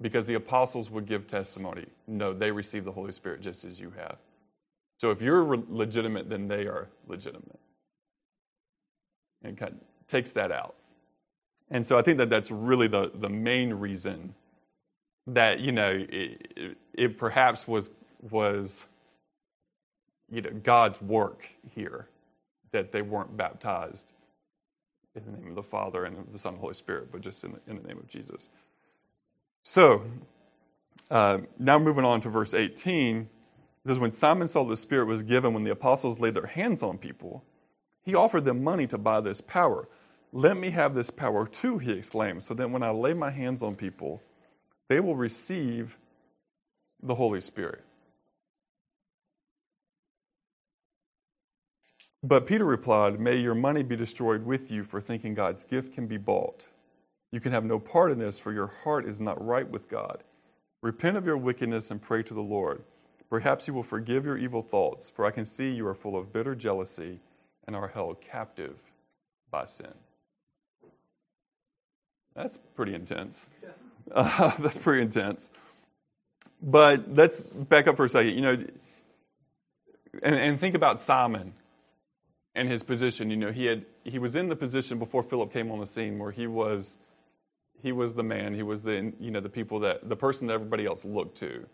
[0.01, 1.85] because the apostles would give testimony.
[2.07, 4.17] No, they received the Holy Spirit just as you have.
[4.99, 7.59] So if you're legitimate, then they are legitimate.
[9.43, 10.75] And kind of takes that out.
[11.69, 14.33] And so I think that that's really the, the main reason
[15.27, 18.85] that, you know, it, it, it perhaps was, was,
[20.31, 22.07] you know, God's work here,
[22.71, 24.13] that they weren't baptized
[25.15, 27.21] in the name of the Father and of the Son and the Holy Spirit, but
[27.21, 28.49] just in the, in the name of Jesus.
[29.63, 30.03] So,
[31.09, 33.27] uh, now moving on to verse 18, it
[33.87, 36.97] says, When Simon saw the Spirit was given when the apostles laid their hands on
[36.97, 37.43] people,
[38.07, 39.89] he offered them money to buy this power.
[40.31, 43.61] Let me have this power too, he exclaimed, so that when I lay my hands
[43.61, 44.23] on people,
[44.87, 45.97] they will receive
[47.03, 47.83] the Holy Spirit.
[52.23, 56.07] But Peter replied, May your money be destroyed with you for thinking God's gift can
[56.07, 56.67] be bought.
[57.29, 60.23] You can have no part in this, for your heart is not right with God.
[60.81, 62.83] Repent of your wickedness and pray to the Lord.
[63.29, 66.31] Perhaps he will forgive your evil thoughts, for I can see you are full of
[66.31, 67.19] bitter jealousy
[67.67, 68.75] and are held captive
[69.51, 69.93] by sin.
[72.35, 73.49] That's pretty intense.
[74.11, 75.51] Uh, that's pretty intense.
[76.61, 78.33] But let's back up for a second.
[78.33, 78.65] You know,
[80.23, 81.53] and, and think about Simon
[82.55, 83.29] and his position.
[83.29, 86.17] You know, he had he was in the position before Philip came on the scene
[86.17, 86.97] where he was
[87.81, 88.53] he was the man.
[88.55, 91.65] He was the you know the people that the person that everybody else looked to.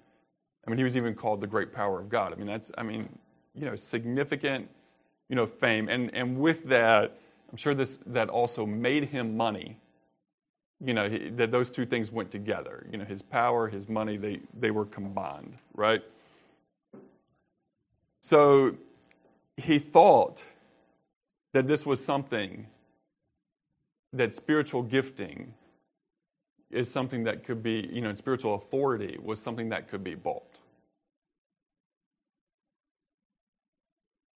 [0.66, 2.34] I mean, he was even called the great power of God.
[2.34, 3.10] I mean, that's I mean,
[3.54, 4.70] you know, significant,
[5.30, 5.90] you know, fame.
[5.90, 7.18] And and with that,
[7.50, 9.78] I'm sure this that also made him money.
[10.84, 12.86] You know, he, that those two things went together.
[12.92, 16.02] You know, his power, his money, they they were combined, right?
[18.22, 18.78] So
[19.58, 20.46] he thought
[21.54, 22.68] that this was something
[24.12, 25.54] that spiritual gifting
[26.72, 30.53] is something that could be, you know, spiritual authority was something that could be bought.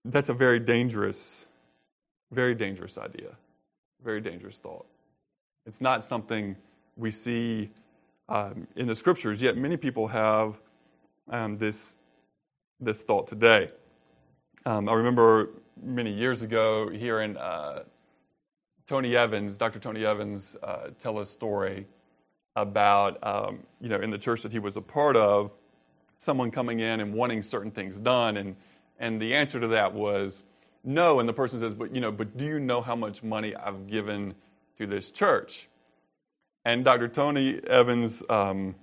[0.09, 1.47] That's a very dangerous,
[2.31, 3.35] very dangerous idea,
[4.01, 4.85] very dangerous thought.
[5.65, 6.55] It's not something
[6.95, 7.71] we see
[8.29, 10.61] um, in the scriptures, yet many people have
[11.29, 11.97] um, this,
[12.79, 13.67] this thought today.
[14.65, 15.49] Um, I remember
[15.83, 17.83] many years ago hearing uh,
[18.85, 19.79] Tony Evans, Dr.
[19.79, 21.85] Tony Evans, uh, tell a story
[22.55, 25.51] about, um, you know, in the church that he was a part of,
[26.15, 28.37] someone coming in and wanting certain things done.
[28.37, 28.55] And,
[28.99, 30.43] and the answer to that was
[30.83, 31.19] no.
[31.19, 33.87] And the person says, but, you know, but do you know how much money I've
[33.87, 34.35] given
[34.77, 35.67] to this church?
[36.65, 37.07] And Dr.
[37.07, 38.75] Tony Evans' um,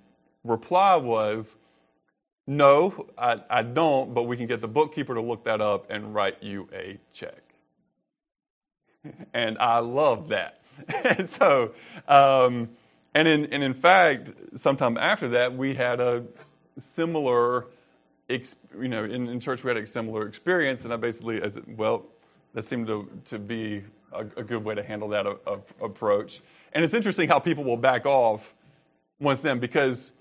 [0.42, 1.56] reply was,
[2.46, 6.14] no, I, I don't, but we can get the bookkeeper to look that up and
[6.14, 7.42] write you a check.
[9.34, 10.60] and I love that.
[11.18, 11.72] and so,
[12.08, 12.70] um,
[13.14, 16.24] and in, and in fact, sometime after that, we had a
[16.78, 17.66] similar,
[18.28, 22.06] you know, in, in church we had a similar experience, and I basically, as well,
[22.54, 26.40] that seemed to, to be a, a good way to handle that a, a, approach.
[26.72, 28.54] And it's interesting how people will back off
[29.20, 30.12] once then because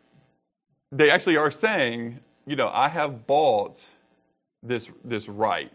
[0.92, 3.86] they actually are saying, you know, I have bought
[4.62, 5.72] this this right.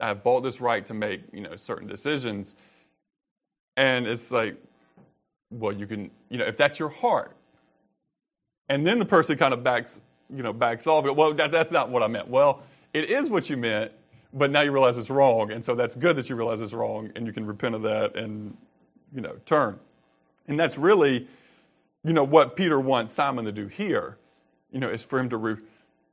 [0.00, 2.56] I have bought this right to make, you know, certain decisions.
[3.76, 4.56] And it's like,
[5.50, 7.36] well, you can, you know, if that's your heart.
[8.68, 10.00] And then the person kind of backs,
[10.34, 11.04] you know, backs off.
[11.04, 12.28] Well, that, that's not what I meant.
[12.28, 12.62] Well,
[12.92, 13.92] it is what you meant,
[14.32, 15.50] but now you realize it's wrong.
[15.50, 18.16] And so that's good that you realize it's wrong and you can repent of that
[18.16, 18.56] and,
[19.14, 19.78] you know, turn.
[20.48, 21.26] And that's really,
[22.04, 24.18] you know, what Peter wants Simon to do here,
[24.70, 25.56] you know, is for him to, re,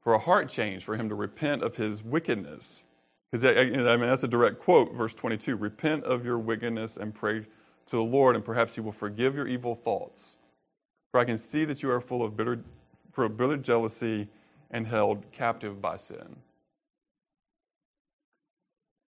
[0.02, 2.86] for a heart change, for him to repent of his wickedness.
[3.32, 7.48] Because, I mean, that's a direct quote, verse 22 Repent of your wickedness and pray
[7.88, 10.38] to the Lord, and perhaps He will forgive your evil thoughts.
[11.12, 12.64] For I can see that you are full of bitter,
[13.14, 14.28] full a bitter jealousy
[14.70, 16.38] and held captive by sin.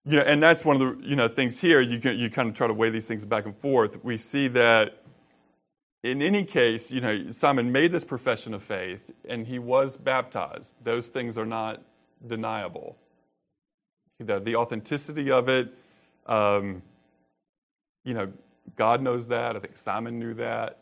[0.06, 1.82] Yeah, and that's one of the you know things here.
[1.82, 4.04] You can, you kind of try to weigh these things back and forth.
[4.06, 5.02] We see that
[6.06, 10.76] in any case, you know, Simon made this profession of faith and he was baptized.
[10.84, 11.82] Those things are not
[12.26, 12.96] deniable.
[14.20, 15.74] The, the authenticity of it,
[16.28, 16.84] um,
[18.04, 18.32] you know,
[18.76, 19.56] God knows that.
[19.56, 20.78] I think Simon knew that.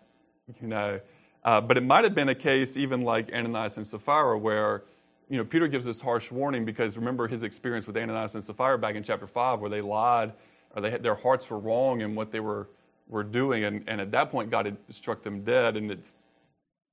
[0.62, 1.00] You know,
[1.46, 4.84] uh, but it might have been a case even like Ananias and Sapphira, where
[5.30, 8.78] you know Peter gives this harsh warning because remember his experience with Ananias and Sapphira
[8.78, 10.34] back in chapter five, where they lied
[10.76, 12.70] or they had, their hearts were wrong in what they were
[13.08, 16.16] were doing, and, and at that point God had struck them dead, and it's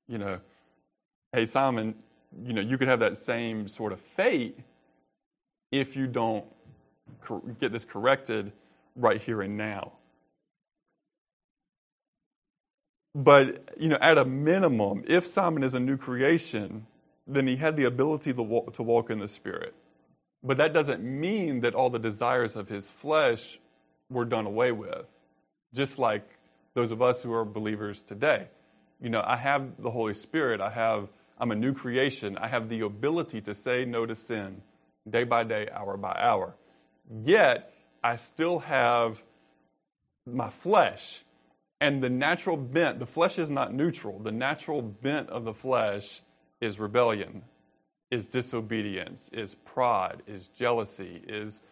[0.08, 0.40] you know,
[1.32, 1.94] hey Simon,
[2.44, 4.58] you know you could have that same sort of fate
[5.70, 6.44] if you don't
[7.60, 8.52] get this corrected
[8.96, 9.92] right here and now.
[13.14, 16.87] But, you know, at a minimum, if Simon is a new creation,
[17.27, 19.75] then he had the ability to walk, to walk in the Spirit.
[20.42, 23.59] But that doesn't mean that all the desires of his flesh
[24.09, 25.07] were done away with,
[25.75, 26.38] just like
[26.75, 28.49] those of us who are believers today.
[29.01, 32.68] You know, I have the Holy Spirit, I have, I'm a new creation, I have
[32.68, 34.62] the ability to say no to sin
[35.09, 36.55] day by day, hour by hour.
[37.25, 39.23] Yet, I still have
[40.27, 41.25] my flesh
[41.80, 44.18] and the natural bent, the flesh is not neutral.
[44.18, 46.20] The natural bent of the flesh
[46.60, 47.42] is rebellion,
[48.10, 51.62] is disobedience, is pride, is jealousy, is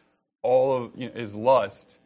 [0.42, 1.98] all of you know, is lust,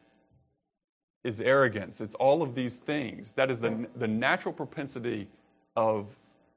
[1.22, 2.00] is arrogance.
[2.00, 3.32] It's all of these things.
[3.32, 5.28] That is the, the natural propensity
[5.76, 6.16] of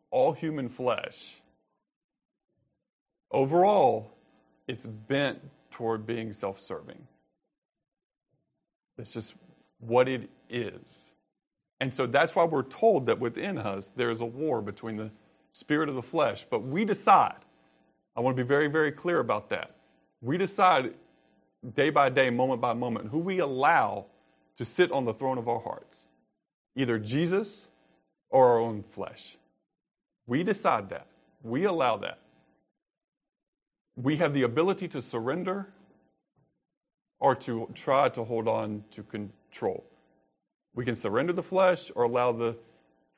[0.09, 1.35] all human flesh.
[3.29, 4.11] Overall,
[4.67, 7.07] it's bent toward being self serving.
[8.97, 9.35] It's just
[9.79, 11.11] what it is.
[11.79, 15.11] And so that's why we're told that within us there is a war between the
[15.53, 16.45] spirit of the flesh.
[16.49, 17.37] But we decide.
[18.15, 19.75] I want to be very, very clear about that.
[20.21, 20.93] We decide
[21.75, 24.05] day by day, moment by moment, who we allow
[24.57, 26.07] to sit on the throne of our hearts.
[26.75, 27.69] either Jesus
[28.29, 29.37] or our own flesh.
[30.27, 31.07] We decide that.
[31.43, 32.19] We allow that.
[33.95, 35.69] We have the ability to surrender
[37.19, 39.85] or to try to hold on to control.
[40.75, 42.57] We can surrender the flesh or allow the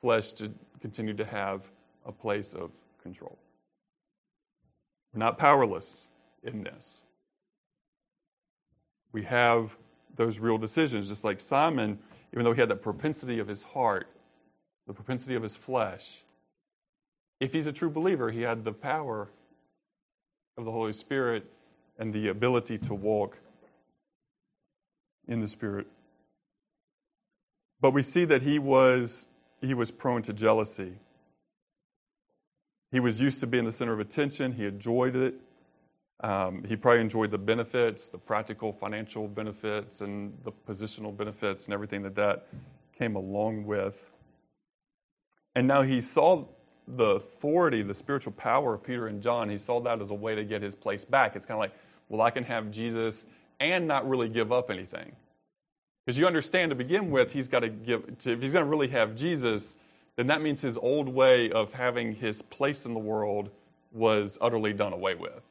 [0.00, 1.68] flesh to continue to have
[2.06, 2.70] a place of
[3.02, 3.36] control.
[5.12, 6.08] We're not powerless
[6.42, 7.02] in this.
[9.12, 9.76] We have
[10.14, 11.98] those real decisions, just like Simon,
[12.32, 14.08] even though he had that propensity of his heart,
[14.86, 16.22] the propensity of his flesh.
[17.40, 19.30] If he's a true believer, he had the power
[20.56, 21.50] of the Holy Spirit
[21.98, 23.38] and the ability to walk
[25.26, 25.86] in the Spirit.
[27.80, 29.28] But we see that he was,
[29.60, 30.94] he was prone to jealousy.
[32.90, 35.34] He was used to being the center of attention, he enjoyed it.
[36.20, 41.74] Um, he probably enjoyed the benefits, the practical financial benefits, and the positional benefits, and
[41.74, 42.48] everything that that
[42.98, 44.10] came along with.
[45.54, 46.46] And now he saw
[46.88, 49.48] the authority, the spiritual power of Peter and John.
[49.48, 51.36] He saw that as a way to get his place back.
[51.36, 51.74] It's kind of like,
[52.08, 53.26] well, I can have Jesus
[53.60, 55.12] and not really give up anything.
[56.08, 58.70] Because you understand to begin with, he's got to give, to, if he's going to
[58.70, 59.76] really have Jesus,
[60.16, 63.50] then that means his old way of having his place in the world
[63.92, 65.42] was utterly done away with.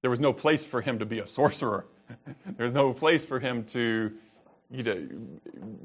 [0.00, 1.84] There was no place for him to be a sorcerer.
[2.46, 4.14] there was no place for him to
[4.70, 5.06] you know,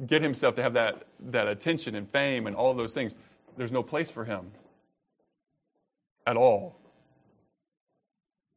[0.06, 3.16] get himself to have that, that attention and fame and all of those things.
[3.58, 4.50] There's no place for him
[6.26, 6.78] at all.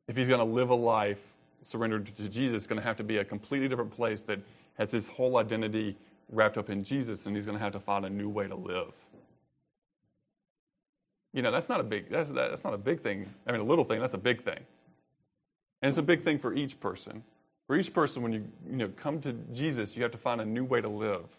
[0.07, 1.19] If he's going to live a life
[1.63, 4.39] surrendered to Jesus, it's going to have to be a completely different place that
[4.81, 5.95] has his whole identity
[6.31, 8.55] wrapped up in Jesus, and he's going to have to find a new way to
[8.55, 8.93] live.
[11.35, 13.29] You know, that's not a big that's that's not a big thing.
[13.47, 14.01] I mean, a little thing.
[14.01, 14.59] That's a big thing.
[15.83, 17.25] And it's a big thing for each person.
[17.67, 20.47] For each person, when you, you know, come to Jesus, you have to find a
[20.47, 21.37] new way to live.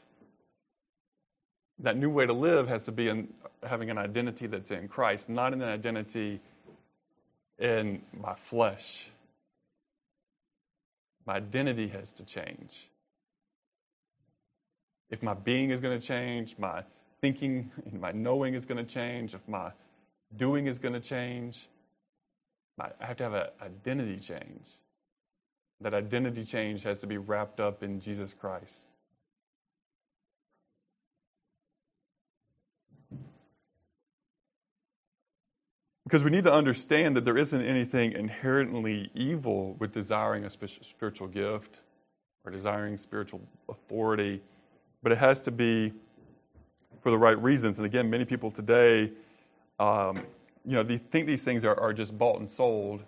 [1.79, 5.29] That new way to live has to be in having an identity that's in Christ,
[5.29, 6.39] not in an identity
[7.59, 9.09] in my flesh.
[11.25, 12.87] My identity has to change.
[15.11, 16.83] If my being is going to change, my
[17.19, 19.71] thinking and my knowing is going to change, if my
[20.35, 21.67] doing is going to change,
[22.79, 24.77] I have to have an identity change.
[25.81, 28.85] That identity change has to be wrapped up in Jesus Christ.
[36.05, 41.27] Because we need to understand that there isn't anything inherently evil with desiring a spiritual
[41.27, 41.79] gift
[42.43, 44.41] or desiring spiritual authority,
[45.03, 45.93] but it has to be
[47.01, 47.79] for the right reasons.
[47.79, 49.11] And again, many people today
[49.81, 50.21] um,
[50.63, 53.03] you know, they think these things are, are just bought and sold.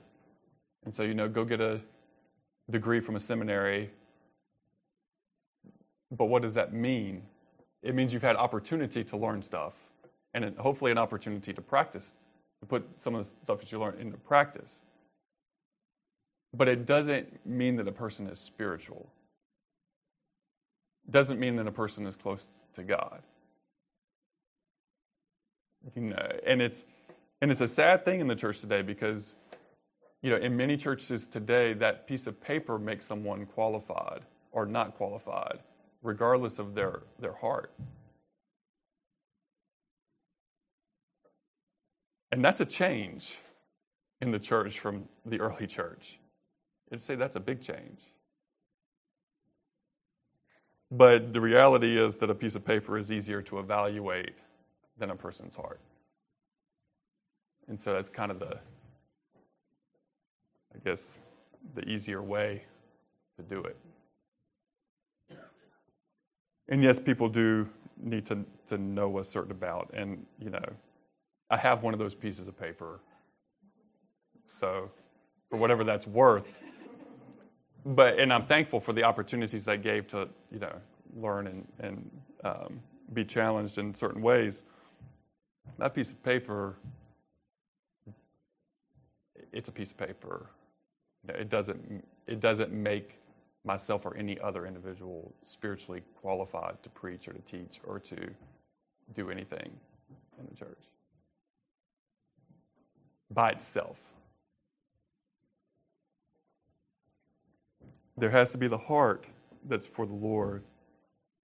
[0.86, 1.82] And so, you know, go get a
[2.69, 3.91] degree from a seminary.
[6.12, 7.23] But what does that mean?
[7.84, 9.73] It means you've had opportunity to learn stuff
[10.34, 12.15] and hopefully an opportunity to practice,
[12.62, 14.82] to put some of the stuff that you learn into practice.
[16.56, 19.10] But it doesn't mean that a person is spiritual.
[21.09, 23.21] Doesn't mean that a person is close to God.
[25.95, 26.85] You know, and it's
[27.43, 29.35] and it's a sad thing in the church today because,
[30.21, 34.21] you know, in many churches today, that piece of paper makes someone qualified
[34.53, 35.59] or not qualified,
[36.01, 37.73] regardless of their, their heart.
[42.31, 43.35] And that's a change
[44.21, 46.19] in the church from the early church.
[46.93, 47.99] I'd say that's a big change.
[50.95, 54.36] But the reality is that a piece of paper is easier to evaluate
[54.99, 55.79] than a person's heart.
[57.67, 58.60] And so that's kind of the,
[60.75, 61.19] I guess,
[61.73, 62.65] the easier way
[63.38, 63.75] to do it.
[66.69, 69.89] And yes, people do need to, to know a certain about.
[69.95, 70.63] And, you know,
[71.49, 72.99] I have one of those pieces of paper.
[74.45, 74.91] So,
[75.49, 76.59] for whatever that's worth.
[77.84, 80.74] But, and I'm thankful for the opportunities I gave to, you know,
[81.16, 82.11] learn and, and
[82.43, 82.80] um,
[83.11, 84.64] be challenged in certain ways.
[85.78, 86.78] That piece of paper
[89.53, 90.49] it's a piece of paper.
[91.30, 93.20] It doesn't, it doesn't make
[93.64, 98.32] myself or any other individual spiritually qualified to preach or to teach or to
[99.16, 99.80] do anything
[100.38, 100.82] in the church
[103.32, 103.99] by itself.
[108.18, 109.26] There has to be the heart
[109.66, 110.64] that's for the Lord,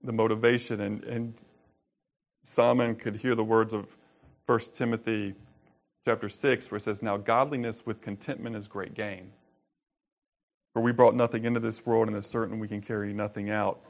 [0.03, 0.79] the motivation.
[0.79, 1.45] And, and
[2.43, 3.97] Simon could hear the words of
[4.45, 5.35] 1 Timothy
[6.05, 9.31] chapter 6, where it says, Now godliness with contentment is great gain.
[10.73, 13.81] For we brought nothing into this world, and is certain we can carry nothing out.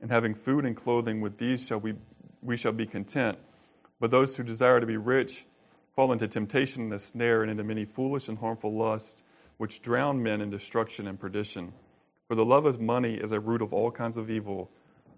[0.00, 1.94] And having food and clothing with these shall we
[2.40, 3.38] we shall be content.
[4.00, 5.44] But those who desire to be rich
[5.94, 9.24] fall into temptation and a snare and into many foolish and harmful lusts,
[9.56, 11.72] which drown men in destruction and perdition.
[12.28, 14.70] For the love of money is a root of all kinds of evil,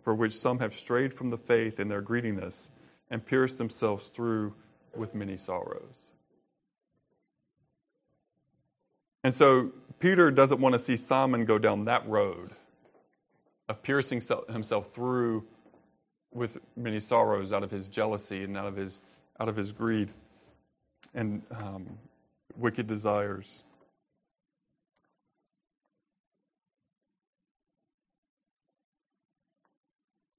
[0.03, 2.71] for which some have strayed from the faith in their greediness
[3.11, 4.55] and pierced themselves through
[4.95, 6.11] with many sorrows.
[9.23, 12.51] And so Peter doesn't want to see Simon go down that road
[13.69, 15.45] of piercing himself through
[16.33, 19.01] with many sorrows out of his jealousy and out of his,
[19.39, 20.11] out of his greed
[21.15, 21.99] and um,
[22.57, 23.63] wicked desires.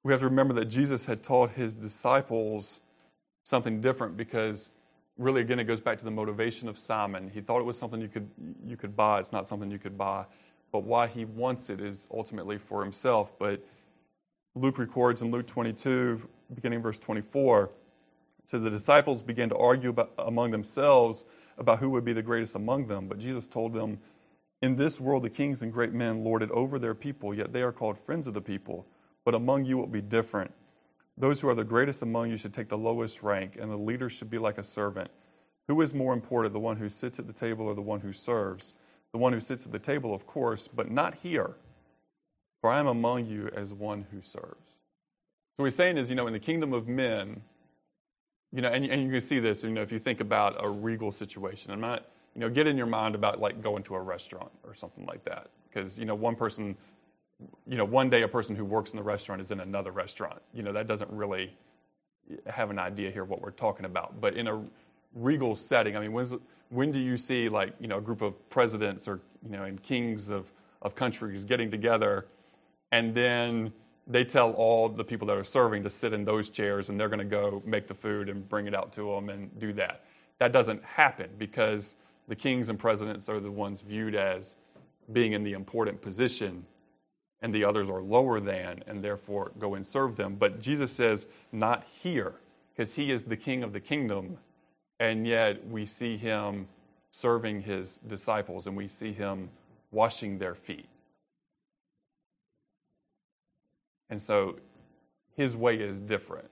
[0.04, 2.80] We have to remember that Jesus had taught his disciples
[3.44, 4.70] something different because
[5.18, 7.30] really again it goes back to the motivation of Simon.
[7.34, 8.30] He thought it was something you could
[8.66, 9.20] you could buy.
[9.20, 10.26] It's not something you could buy.
[10.72, 13.38] But why he wants it is ultimately for himself.
[13.38, 13.64] But
[14.56, 19.90] Luke records in Luke 22, beginning verse 24, it says, The disciples began to argue
[19.92, 21.26] about, among themselves
[21.58, 23.08] about who would be the greatest among them.
[23.08, 24.00] But Jesus told them,
[24.62, 27.62] In this world, the kings and great men lord it over their people, yet they
[27.62, 28.86] are called friends of the people.
[29.26, 30.54] But among you will be different.
[31.18, 34.10] Those who are the greatest among you should take the lowest rank, and the leader
[34.10, 35.12] should be like a servant.
[35.68, 38.14] Who is more important, the one who sits at the table or the one who
[38.14, 38.74] serves?
[39.12, 41.56] The one who sits at the table, of course, but not here.
[42.62, 44.70] For I am among you as one who serves.
[45.52, 47.42] So what he's saying is, you know, in the kingdom of men,
[48.52, 50.70] you know, and, and you can see this, you know, if you think about a
[50.70, 51.72] regal situation.
[51.72, 52.06] I'm not,
[52.36, 55.26] you know, get in your mind about like going to a restaurant or something like
[55.26, 55.50] that.
[55.68, 56.76] Because, you know, one person,
[57.68, 60.42] you know, one day a person who works in the restaurant is in another restaurant.
[60.54, 61.56] You know, that doesn't really
[62.48, 64.22] have an idea here of what we're talking about.
[64.22, 64.64] But in a
[65.14, 66.36] regal setting, I mean, when's,
[66.70, 69.82] when do you see like, you know, a group of presidents or, you know, and
[69.82, 72.28] kings of, of countries getting together
[72.92, 73.72] and then
[74.08, 77.10] they tell all the people that are serving to sit in those chairs and they're
[77.10, 80.04] going to go make the food and bring it out to them and do that.
[80.40, 81.96] That doesn't happen because
[82.28, 84.56] the kings and presidents are the ones viewed as
[85.14, 86.66] being in the important position
[87.42, 90.36] and the others are lower than and therefore go and serve them.
[90.36, 92.36] But Jesus says, not here,
[92.74, 94.38] because he is the king of the kingdom.
[95.00, 96.68] And yet we see him
[97.10, 99.50] serving his disciples and we see him
[99.92, 100.88] washing their feet.
[104.10, 104.58] And so
[105.36, 106.50] his way is different.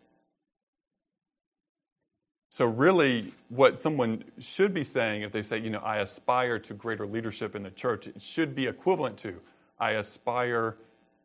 [2.52, 6.74] So, really, what someone should be saying if they say, you know, I aspire to
[6.74, 9.40] greater leadership in the church, it should be equivalent to,
[9.80, 10.78] I aspire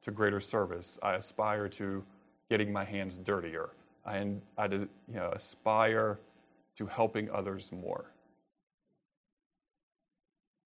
[0.02, 0.98] to greater service.
[1.02, 2.04] I aspire to
[2.48, 3.70] getting my hands dirtier.
[4.04, 6.20] I, I you know, aspire
[6.76, 8.10] to helping others more.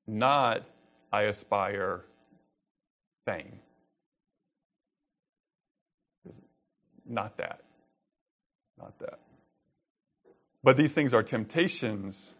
[0.06, 0.64] Not,
[1.12, 2.04] I aspire
[3.26, 3.60] fame.
[7.06, 7.60] Not that.
[8.78, 9.18] Not that.
[10.62, 12.34] But these things are temptations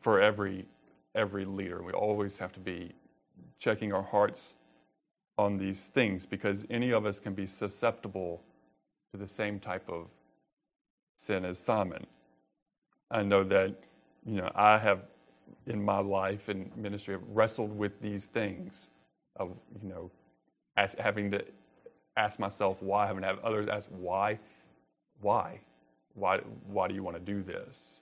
[0.00, 0.66] for every
[1.14, 1.82] every leader.
[1.82, 2.92] We always have to be
[3.62, 4.54] checking our hearts
[5.38, 8.42] on these things because any of us can be susceptible
[9.12, 10.08] to the same type of
[11.16, 12.06] sin as Simon.
[13.10, 13.76] I know that
[14.26, 15.02] you know I have
[15.66, 18.90] in my life and ministry have wrestled with these things
[19.36, 19.50] of
[19.80, 20.10] you know
[20.76, 21.44] as having to
[22.16, 23.04] ask myself why.
[23.04, 24.38] I haven't had others ask why.
[25.20, 25.60] Why?
[26.14, 28.00] Why, why do you want to do this?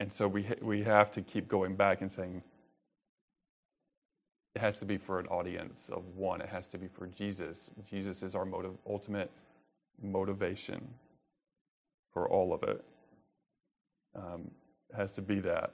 [0.00, 2.42] And so we, we have to keep going back and saying,
[4.54, 6.40] it has to be for an audience of one.
[6.40, 7.70] It has to be for Jesus.
[7.88, 9.30] Jesus is our motive, ultimate
[10.02, 10.88] motivation
[12.12, 12.84] for all of it.
[14.14, 14.50] Um,
[14.90, 15.72] it has to be that.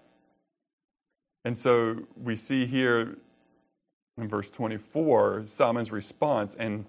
[1.45, 3.16] And so we see here
[4.16, 6.55] in verse 24, Simon's response.
[6.55, 6.85] And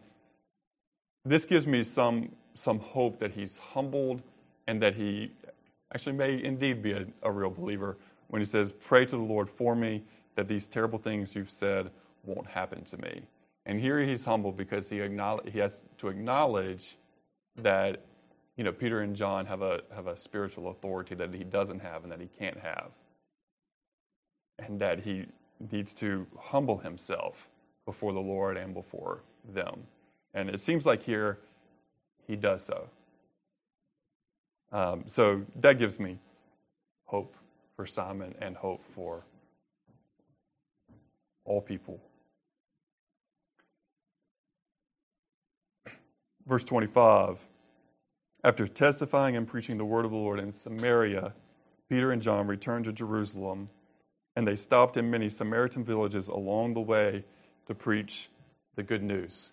[1.25, 4.21] this gives me some, some hope that he's humbled
[4.67, 5.31] and that he
[5.93, 9.49] actually may indeed be a, a real believer when he says, Pray to the Lord
[9.49, 10.03] for me
[10.39, 11.91] that these terrible things you've said
[12.23, 13.23] won't happen to me.
[13.65, 15.01] And here he's humble because he,
[15.51, 16.95] he has to acknowledge
[17.57, 18.05] that
[18.55, 22.03] you know, Peter and John have a, have a spiritual authority that he doesn't have
[22.03, 22.91] and that he can't have.
[24.57, 25.25] And that he
[25.71, 27.49] needs to humble himself
[27.85, 29.87] before the Lord and before them.
[30.33, 31.39] And it seems like here
[32.25, 32.87] he does so.
[34.71, 36.19] Um, so that gives me
[37.07, 37.35] hope
[37.75, 39.25] for Simon and hope for
[41.49, 41.99] all people.
[46.45, 47.47] Verse 25
[48.43, 51.33] After testifying and preaching the word of the Lord in Samaria,
[51.89, 53.69] Peter and John returned to Jerusalem
[54.35, 57.25] and they stopped in many Samaritan villages along the way
[57.65, 58.29] to preach
[58.75, 59.49] the good news.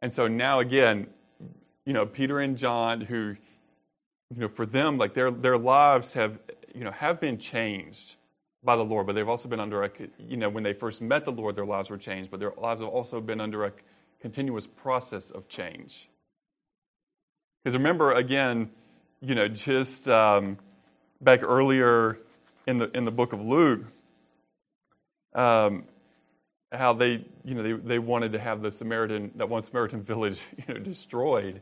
[0.00, 1.08] And so now, again,
[1.84, 3.36] you know, Peter and John, who,
[4.30, 6.38] you know, for them, like their, their lives have,
[6.74, 8.16] you know, have been changed
[8.64, 11.24] by the Lord, but they've also been under a, you know, when they first met
[11.24, 13.72] the Lord, their lives were changed, but their lives have also been under a
[14.20, 16.08] continuous process of change.
[17.62, 18.70] Because remember, again,
[19.20, 20.58] you know, just um,
[21.20, 22.18] back earlier
[22.66, 23.84] in the, in the book of Luke,
[25.34, 25.84] um,
[26.70, 30.40] how they, you know, they, they wanted to have the Samaritan, that one Samaritan village,
[30.56, 31.60] you know, destroyed.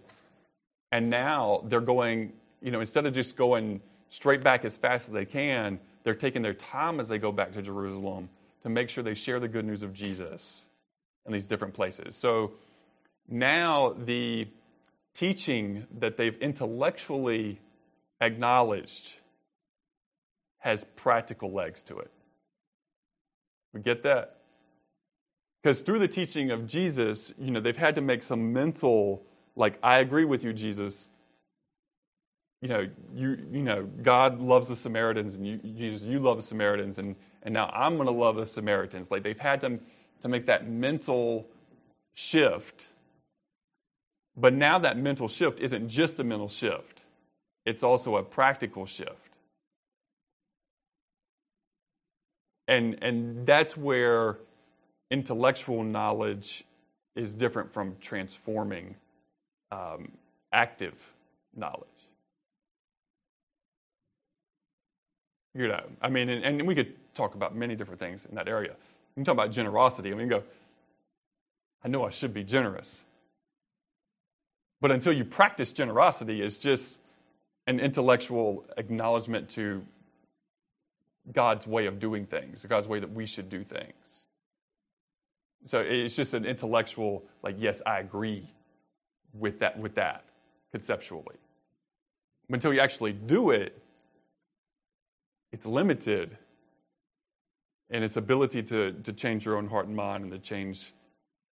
[0.93, 5.13] And now they're going, you know, instead of just going straight back as fast as
[5.13, 8.29] they can, they're taking their time as they go back to Jerusalem
[8.63, 10.67] to make sure they share the good news of Jesus
[11.27, 12.17] in these different places.
[12.17, 12.53] So
[13.29, 14.49] now the
[15.15, 17.61] teaching that they've intellectually
[18.21, 19.15] acknowledged
[20.59, 22.11] has practical legs to it.
[23.73, 24.37] We get that?
[25.63, 29.23] Because through the teaching of Jesus, you know, they've had to make some mental,
[29.57, 31.09] like, I agree with you, Jesus.
[32.63, 36.43] You know, you, you know, God loves the Samaritans, and you, Jesus, you love the
[36.43, 39.11] Samaritans, and, and now I'm going to love the Samaritans.
[39.11, 39.79] Like, they've had to,
[40.23, 41.47] to make that mental
[42.15, 42.89] shift.
[44.37, 47.03] But now that mental shift isn't just a mental shift,
[47.65, 49.31] it's also a practical shift.
[52.69, 54.39] And, and that's where
[55.11, 56.65] intellectual knowledge
[57.17, 58.97] is different from transforming
[59.73, 60.13] um,
[60.53, 60.95] active
[61.57, 61.90] knowledge.
[65.55, 68.47] You know, I mean, and, and, we could talk about many different things in that
[68.47, 68.71] area.
[68.71, 70.13] You can talk about generosity.
[70.13, 70.45] I mean, go,
[71.85, 73.03] I know I should be generous.
[74.81, 77.01] But until you practice generosity, it's just
[77.67, 79.85] an intellectual acknowledgement to
[81.33, 84.25] God's way of doing things, God's way that we should do things.
[85.67, 88.49] So it's just an intellectual, like, yes, I agree
[89.35, 90.25] with that, with that
[90.73, 91.37] conceptually.
[92.49, 93.81] Until you actually do it,
[95.53, 96.37] it's limited
[97.91, 100.93] in its ability to, to change your own heart and mind and to change,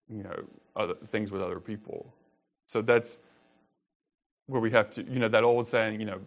[0.09, 0.45] you know,
[0.75, 2.13] other things with other people.
[2.67, 3.19] So that's
[4.47, 6.21] where we have to, you know, that old saying, you know,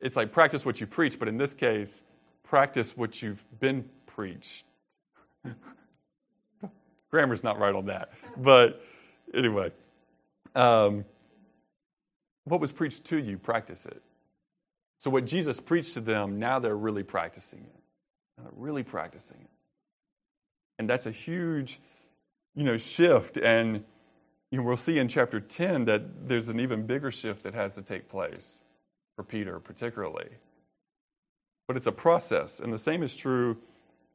[0.00, 2.02] it's like practice what you preach, but in this case,
[2.42, 4.64] practice what you've been preached.
[7.10, 8.10] Grammar's not right on that.
[8.36, 8.82] But
[9.32, 9.72] anyway,
[10.54, 11.04] um,
[12.44, 14.02] what was preached to you, practice it.
[15.06, 17.80] So, what Jesus preached to them, now they're really practicing it.
[18.36, 19.50] They're really practicing it.
[20.80, 21.78] And that's a huge,
[22.56, 23.36] you know, shift.
[23.36, 23.84] And
[24.50, 27.76] you know, we'll see in chapter 10 that there's an even bigger shift that has
[27.76, 28.64] to take place
[29.14, 30.26] for Peter, particularly.
[31.68, 32.58] But it's a process.
[32.58, 33.58] And the same is true,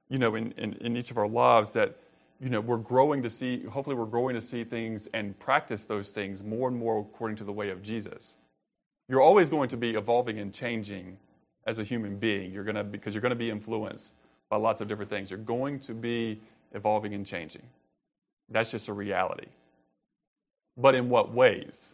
[0.10, 1.96] you know, in, in, in each of our lives that
[2.42, 6.10] you know, we're growing to see, hopefully, we're growing to see things and practice those
[6.10, 8.36] things more and more according to the way of Jesus.
[9.12, 11.18] You're always going to be evolving and changing
[11.68, 12.54] as a human being.
[12.54, 14.14] You're going to, because you're going to be influenced
[14.48, 15.30] by lots of different things.
[15.30, 16.40] You're going to be
[16.72, 17.64] evolving and changing.
[18.48, 19.48] That's just a reality.
[20.78, 21.94] But in what ways?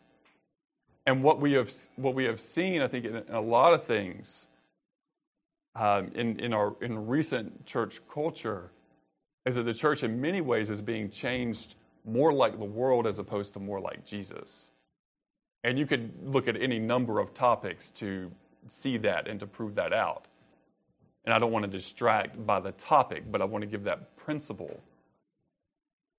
[1.07, 4.45] And what we have, what we have seen, I think, in a lot of things
[5.75, 8.69] um, in, in, our, in recent church culture
[9.43, 11.73] is that the church, in many ways, is being changed
[12.05, 14.69] more like the world as opposed to more like Jesus.
[15.67, 18.31] And you could look at any number of topics to
[18.69, 20.23] see that and to prove that out.
[21.25, 24.15] And I don't want to distract by the topic, but I want to give that
[24.15, 24.79] principle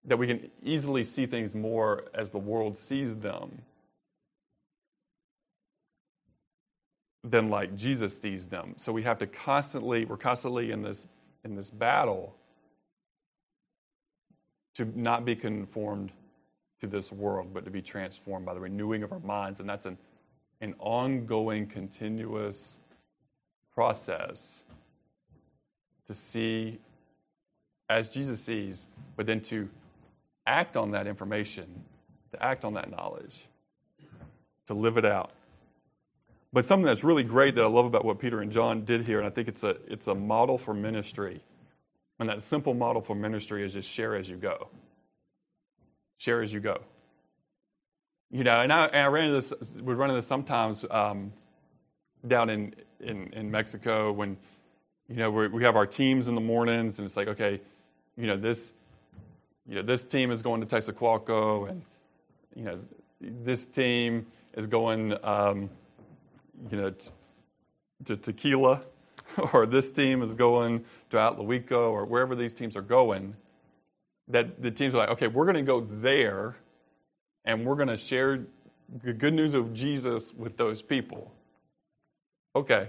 [0.04, 3.62] that we can easily see things more as the world sees them
[7.24, 8.74] than like Jesus sees them.
[8.76, 11.08] So we have to constantly, we're constantly in this
[11.42, 12.36] in this battle
[14.74, 16.12] to not be conformed
[16.80, 19.60] to this world, but to be transformed by the renewing of our minds.
[19.60, 19.98] And that's an,
[20.60, 22.78] an ongoing, continuous
[23.74, 24.64] process
[26.06, 26.78] to see
[27.88, 29.68] as Jesus sees, but then to
[30.46, 31.84] act on that information,
[32.32, 33.46] to act on that knowledge,
[34.66, 35.32] to live it out.
[36.52, 39.18] But something that's really great that I love about what Peter and John did here,
[39.18, 41.42] and I think it's a, it's a model for ministry,
[42.18, 44.68] and that simple model for ministry is just share as you go.
[46.18, 46.82] Share as you go.
[48.30, 51.32] You know, and I, and I ran into this, we run into this sometimes um,
[52.26, 54.36] down in, in, in Mexico when,
[55.08, 57.60] you know, we have our teams in the mornings, and it's like, okay,
[58.16, 58.74] you know, this,
[59.66, 61.82] you know, this team is going to Texacualco, and,
[62.54, 62.78] you know,
[63.20, 65.70] this team is going, um,
[66.70, 67.10] you know, t-
[68.04, 68.82] to Tequila,
[69.52, 73.34] or this team is going to Atlahuico or wherever these teams are going,
[74.28, 76.56] that the teams are like, okay, we're going to go there
[77.44, 78.44] and we're going to share
[79.02, 81.32] the good news of Jesus with those people.
[82.54, 82.88] Okay.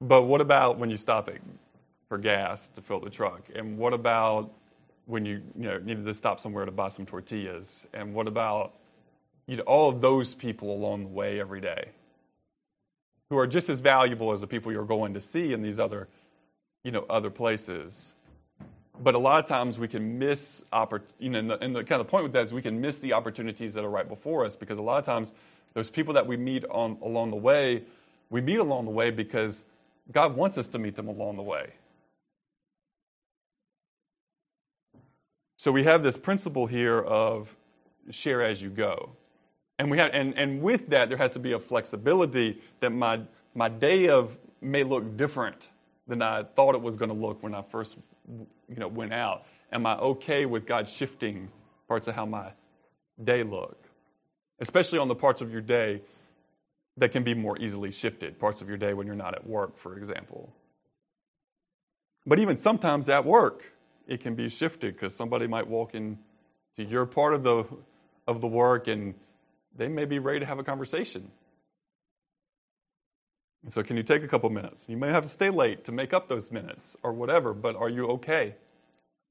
[0.00, 1.40] But what about when you stop it
[2.08, 3.42] for gas to fill the truck?
[3.54, 4.52] And what about
[5.06, 7.86] when you, you know, needed to stop somewhere to buy some tortillas?
[7.92, 8.74] And what about
[9.46, 11.88] you know, all of those people along the way every day
[13.30, 16.08] who are just as valuable as the people you're going to see in these other,
[16.84, 18.14] you know, other places?
[19.00, 21.84] But a lot of times we can miss, oppor- you know, and the, and the
[21.84, 24.44] kind of point with that is we can miss the opportunities that are right before
[24.44, 25.32] us because a lot of times
[25.74, 27.84] those people that we meet on, along the way,
[28.30, 29.64] we meet along the way because
[30.10, 31.74] God wants us to meet them along the way.
[35.56, 37.54] So we have this principle here of
[38.10, 39.10] share as you go.
[39.78, 43.20] And, we have, and, and with that, there has to be a flexibility that my,
[43.54, 45.68] my day of may look different
[46.08, 47.96] than I thought it was going to look when I first
[48.68, 49.44] you know, went out?
[49.72, 51.50] Am I okay with God shifting
[51.86, 52.52] parts of how my
[53.22, 53.84] day look?
[54.60, 56.02] Especially on the parts of your day
[56.96, 59.78] that can be more easily shifted, parts of your day when you're not at work,
[59.78, 60.52] for example.
[62.26, 63.72] But even sometimes at work,
[64.06, 66.18] it can be shifted because somebody might walk into
[66.76, 67.64] your part of the,
[68.26, 69.14] of the work and
[69.76, 71.30] they may be ready to have a conversation.
[73.62, 74.88] And so, can you take a couple minutes?
[74.88, 77.88] You may have to stay late to make up those minutes or whatever, but are
[77.88, 78.54] you okay?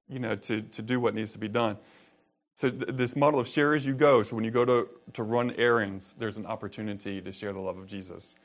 [0.09, 1.77] You know, to, to do what needs to be done.
[2.55, 4.23] So, th- this model of share as you go.
[4.23, 7.77] So, when you go to, to run errands, there's an opportunity to share the love
[7.77, 8.35] of Jesus.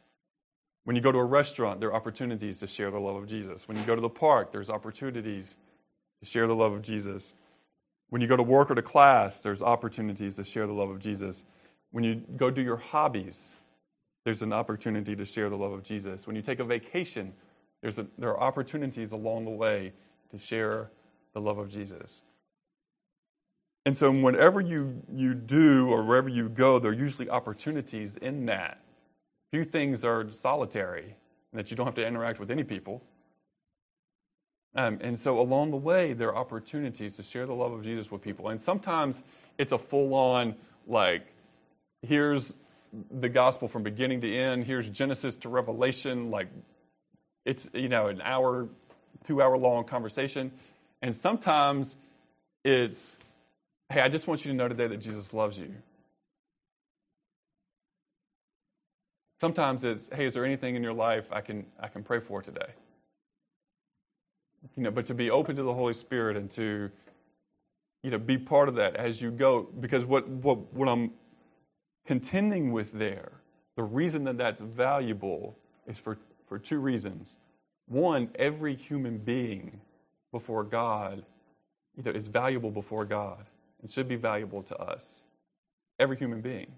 [0.85, 3.69] When you go to a restaurant, there are opportunities to share the love of Jesus.
[3.69, 5.57] When you go to the park, there's opportunities
[6.21, 7.35] to share the love of Jesus.
[8.09, 10.99] When you go to work or to class, there's opportunities to share the love of
[10.99, 11.45] Jesus.
[11.93, 13.55] When you go do your hobbies,
[14.25, 16.27] there's an opportunity to share the love of Jesus.
[16.27, 17.35] When you take a vacation,
[17.81, 19.93] there's a, there are opportunities along the way
[20.31, 20.91] to share
[21.35, 22.23] the love of Jesus.
[23.85, 28.47] And so, whenever you, you do or wherever you go, there are usually opportunities in
[28.47, 28.81] that.
[29.51, 31.17] Few things are solitary,
[31.51, 33.03] and that you don't have to interact with any people.
[34.75, 38.11] Um, and so, along the way, there are opportunities to share the love of Jesus
[38.11, 38.49] with people.
[38.49, 39.25] And sometimes
[39.59, 40.55] it's a full on,
[40.87, 41.27] like,
[42.03, 42.57] here's
[43.11, 44.65] the gospel from beginning to end.
[44.65, 46.31] Here's Genesis to Revelation.
[46.31, 46.49] Like
[47.45, 48.69] it's, you know, an hour,
[49.27, 50.53] two hour long conversation.
[51.01, 51.97] And sometimes
[52.65, 53.17] it's,
[53.89, 55.75] hey, I just want you to know today that Jesus loves you.
[59.41, 62.43] Sometimes it's, hey, is there anything in your life I can, I can pray for
[62.43, 62.75] today?
[64.77, 66.91] You know, but to be open to the Holy Spirit and to,
[68.05, 69.63] you know, be part of that as you go.
[69.63, 71.11] Because what, what, what I'm
[72.07, 73.33] contending with there,
[73.77, 77.39] the reason that that's valuable is for, for two reasons.
[77.87, 79.81] One, every human being
[80.31, 81.25] before God
[81.97, 83.47] you know, is valuable before God
[83.81, 85.23] and should be valuable to us.
[85.99, 86.73] Every human being.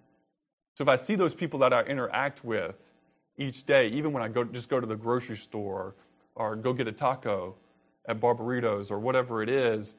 [0.75, 2.91] So if I see those people that I interact with
[3.39, 5.95] each day, even when I go just go to the grocery store
[6.35, 7.55] or go get a taco
[8.07, 9.95] at Barberitos or whatever it is,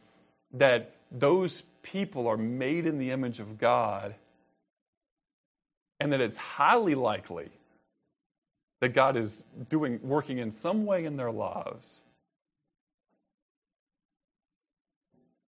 [0.51, 4.15] that those people are made in the image of God
[5.99, 7.49] and that it's highly likely
[8.81, 12.01] that God is doing working in some way in their lives.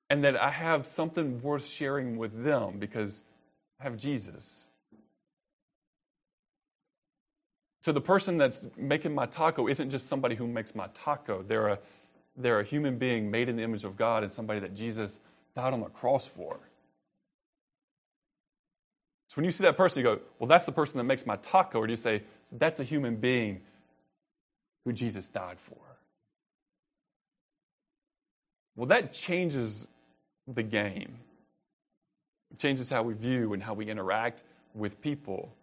[0.09, 3.23] And that I have something worth sharing with them because
[3.79, 4.63] I have Jesus.
[7.81, 11.41] So the person that's making my taco isn't just somebody who makes my taco.
[11.41, 11.79] They're a,
[12.35, 15.19] they're a human being made in the image of God and somebody that Jesus
[15.55, 16.59] died on the cross for.
[19.37, 21.77] When you see that person, you go, well, that's the person that makes my taco,
[21.77, 23.61] or do you say, that's a human being
[24.83, 25.77] who Jesus died for?
[28.75, 29.89] Well, that changes
[30.47, 31.19] the game.
[32.49, 34.41] It changes how we view and how we interact
[34.73, 35.53] with people.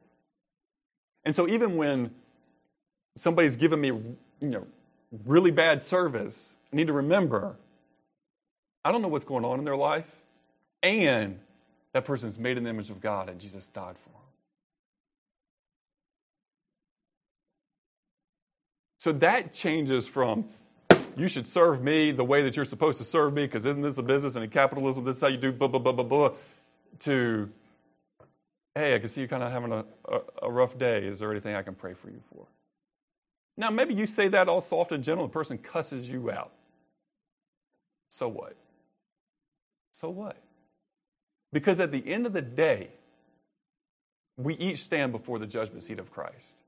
[1.24, 2.12] And so even when
[3.16, 4.68] somebody's given me, you know,
[5.26, 7.56] really bad service, I need to remember
[8.84, 10.14] I don't know what's going on in their life,
[10.80, 11.40] and
[11.94, 14.20] that person is made in the image of God and Jesus died for them.
[18.98, 20.46] So that changes from
[21.16, 23.96] you should serve me the way that you're supposed to serve me because isn't this
[23.96, 25.04] a business and in capitalism?
[25.04, 26.30] This is how you do blah blah blah blah blah
[27.00, 27.48] to
[28.74, 31.06] hey I can see you kind of having a, a, a rough day.
[31.06, 32.46] Is there anything I can pray for you for?
[33.56, 36.50] Now maybe you say that all soft and gentle the person cusses you out.
[38.08, 38.56] So what?
[39.92, 40.38] So what
[41.54, 42.88] because at the end of the day,
[44.36, 46.58] we each stand before the judgment seat of Christ.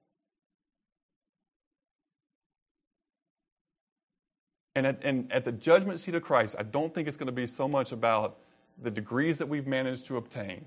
[4.77, 7.33] And at, and at the judgment seat of Christ, I don't think it's going to
[7.33, 8.37] be so much about
[8.81, 10.67] the degrees that we've managed to obtain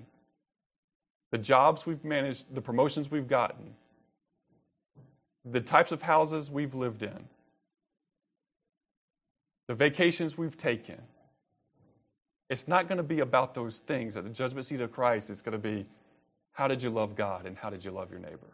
[1.30, 3.74] the jobs we've managed, the promotions we've gotten,
[5.44, 7.28] the types of houses we've lived in,
[9.68, 11.00] the vacations we've taken.
[12.50, 14.16] It's not going to be about those things.
[14.16, 15.86] At the judgment seat of Christ, it's going to be
[16.52, 18.48] how did you love God and how did you love your neighbor?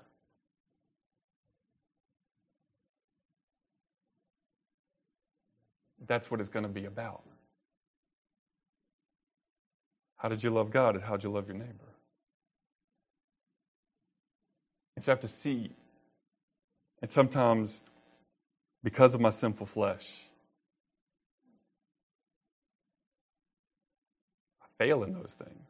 [6.06, 7.22] That's what it's going to be about.
[10.18, 11.72] How did you love God and how did you love your neighbor?
[14.94, 15.70] And so I have to see.
[17.02, 17.82] And sometimes,
[18.82, 20.22] because of my sinful flesh,
[24.62, 25.68] I fail in those things.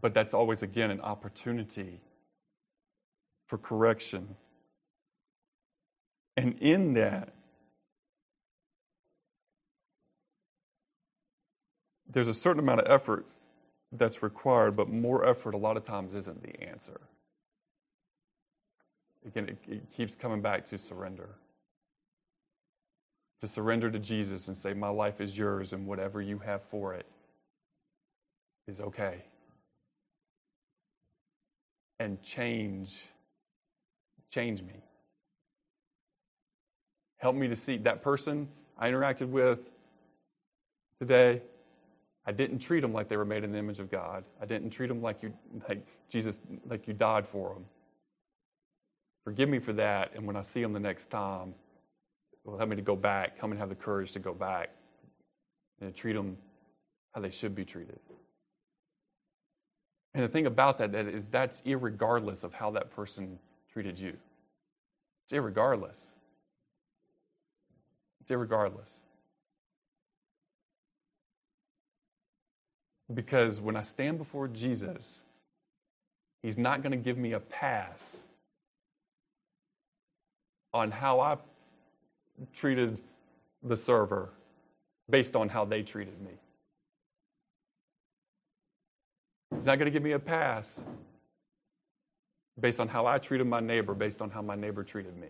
[0.00, 2.00] But that's always, again, an opportunity
[3.46, 4.36] for correction.
[6.36, 7.32] And in that,
[12.08, 13.26] there's a certain amount of effort
[13.92, 17.00] that's required, but more effort a lot of times isn't the answer.
[19.26, 21.30] Again, it, it, keeps coming back to surrender.
[23.40, 26.94] To surrender to Jesus and say, My life is yours, and whatever you have for
[26.94, 27.06] it
[28.66, 29.24] is okay.
[31.98, 32.98] And change,
[34.30, 34.82] change me.
[37.18, 39.70] Help me to see that person I interacted with
[40.98, 41.42] today
[42.26, 44.24] I didn't treat them like they were made in the image of God.
[44.42, 45.32] I didn't treat them like you,
[45.68, 47.64] like Jesus, like you died for them.
[49.24, 50.12] Forgive me for that.
[50.14, 51.54] And when I see them the next time,
[52.46, 53.38] will help me to go back.
[53.38, 54.70] Help me to have the courage to go back
[55.80, 56.38] and treat them
[57.12, 57.98] how they should be treated.
[60.14, 63.38] And the thing about that, that is that's irregardless of how that person
[63.72, 64.16] treated you.
[65.24, 66.10] It's irregardless.
[68.20, 68.92] It's irregardless.
[73.12, 75.22] Because when I stand before Jesus,
[76.42, 78.24] He's not going to give me a pass
[80.72, 81.38] on how I
[82.54, 83.00] treated
[83.62, 84.30] the server
[85.08, 86.32] based on how they treated me.
[89.54, 90.84] He's not going to give me a pass
[92.58, 95.28] based on how I treated my neighbor, based on how my neighbor treated me.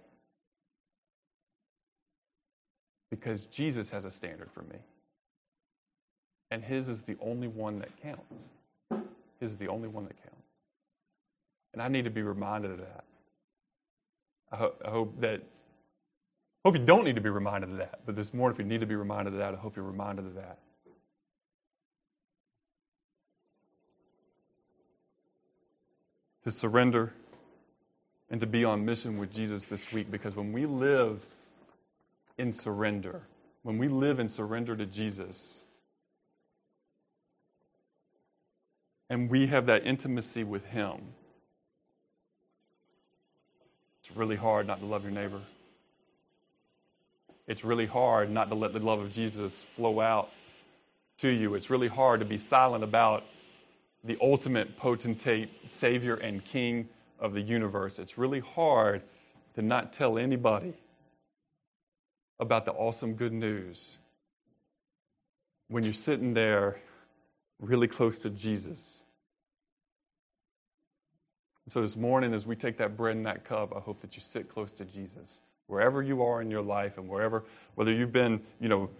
[3.11, 4.79] Because Jesus has a standard for me.
[6.51, 8.49] And His is the only one that counts.
[9.41, 10.33] His is the only one that counts.
[11.73, 13.05] And I need to be reminded of that.
[14.51, 15.43] I, ho- I hope that,
[16.67, 18.81] hope you don't need to be reminded of that, but this morning, if you need
[18.81, 20.59] to be reminded of that, I hope you're reminded of that.
[26.43, 27.13] To surrender
[28.29, 31.25] and to be on mission with Jesus this week because when we live
[32.37, 33.23] in surrender,
[33.63, 35.63] when we live in surrender to Jesus,
[39.09, 41.13] and we have that intimacy with Him,
[44.01, 45.43] it's really hard not to love your neighbor.
[47.47, 50.31] It's really hard not to let the love of Jesus flow out
[51.19, 51.55] to you.
[51.55, 53.25] It's really hard to be silent about
[54.05, 56.89] the ultimate potentate, Savior, and King
[57.19, 57.99] of the universe.
[57.99, 59.03] It's really hard
[59.55, 60.75] to not tell anybody
[62.39, 63.97] about the awesome good news
[65.69, 66.81] when you're sitting there
[67.59, 69.03] really close to Jesus.
[71.69, 74.23] So this morning, as we take that bread and that cup, I hope that you
[74.23, 75.41] sit close to Jesus.
[75.67, 77.45] Wherever you are in your life and wherever,
[77.75, 78.91] whether you've been, you know,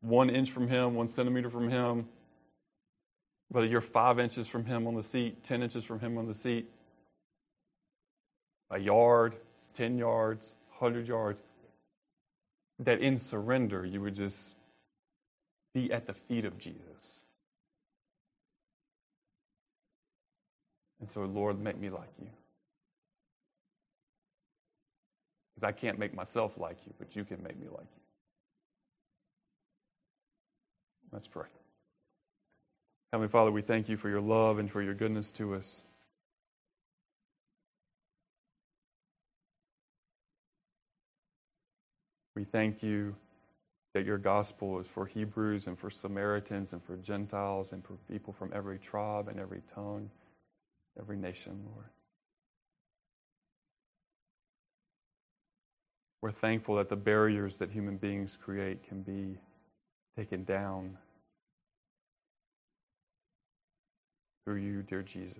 [0.00, 2.08] one inch from him, one centimeter from him,
[3.48, 6.34] whether you're five inches from him on the seat, 10 inches from him on the
[6.34, 6.70] seat,
[8.70, 9.34] a yard,
[9.74, 11.42] 10 yards, 100 yards,
[12.78, 14.56] that in surrender you would just
[15.74, 17.22] be at the feet of Jesus.
[21.00, 22.28] And so, Lord, make me like you.
[25.58, 28.02] Because I can't make myself like you, but you can make me like you.
[31.10, 31.48] Let's pray.
[33.12, 35.82] Heavenly Father, we thank you for your love and for your goodness to us.
[42.36, 43.16] We thank you
[43.94, 48.32] that your gospel is for Hebrews and for Samaritans and for Gentiles and for people
[48.32, 50.10] from every tribe and every tongue
[50.98, 51.86] every nation, Lord.
[56.20, 59.38] We're thankful that the barriers that human beings create can be
[60.16, 60.98] taken down
[64.44, 65.38] through you, dear Jesus.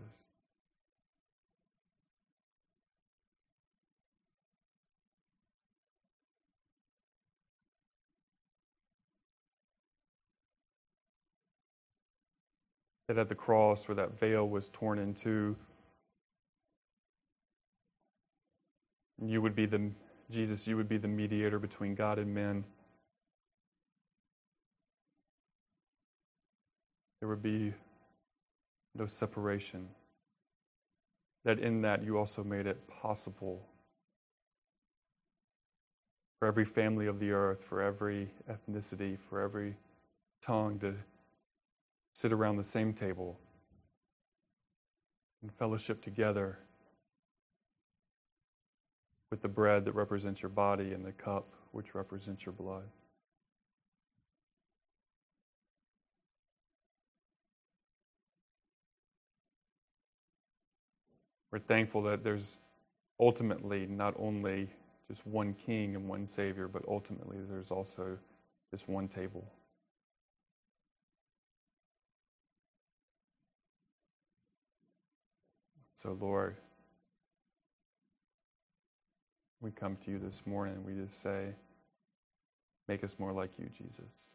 [13.09, 15.57] That at the cross, where that veil was torn in two,
[19.21, 19.91] you would be the
[20.31, 22.65] Jesus, you would be the mediator between God and men.
[27.21, 27.73] There would be
[28.95, 29.89] no separation.
[31.45, 33.67] That in that you also made it possible
[36.39, 39.77] for every family of the earth, for every ethnicity, for every
[40.43, 40.95] tongue to
[42.15, 43.39] sit around the same table
[45.43, 46.59] and fellowship together
[49.31, 52.85] with the bread that represents your body and the cup which represents your blood.
[61.51, 62.59] We're thankful that there's
[63.19, 64.69] ultimately not only
[65.09, 68.19] just one king and one savior, but ultimately there's also
[68.71, 69.51] this one table.
[75.97, 76.57] So, Lord,
[79.61, 81.55] we come to you this morning and we just say,
[82.87, 84.31] Make us more like you, Jesus.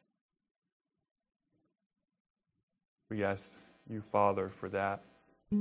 [3.09, 3.57] We ask
[3.89, 5.01] you, Father, for that.
[5.49, 5.57] The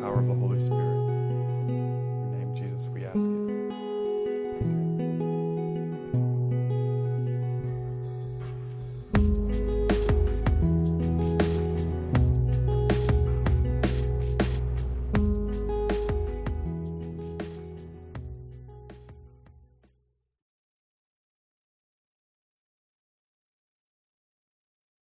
[0.00, 1.10] power of the Holy Spirit.
[1.68, 3.45] In your name, Jesus, we ask it.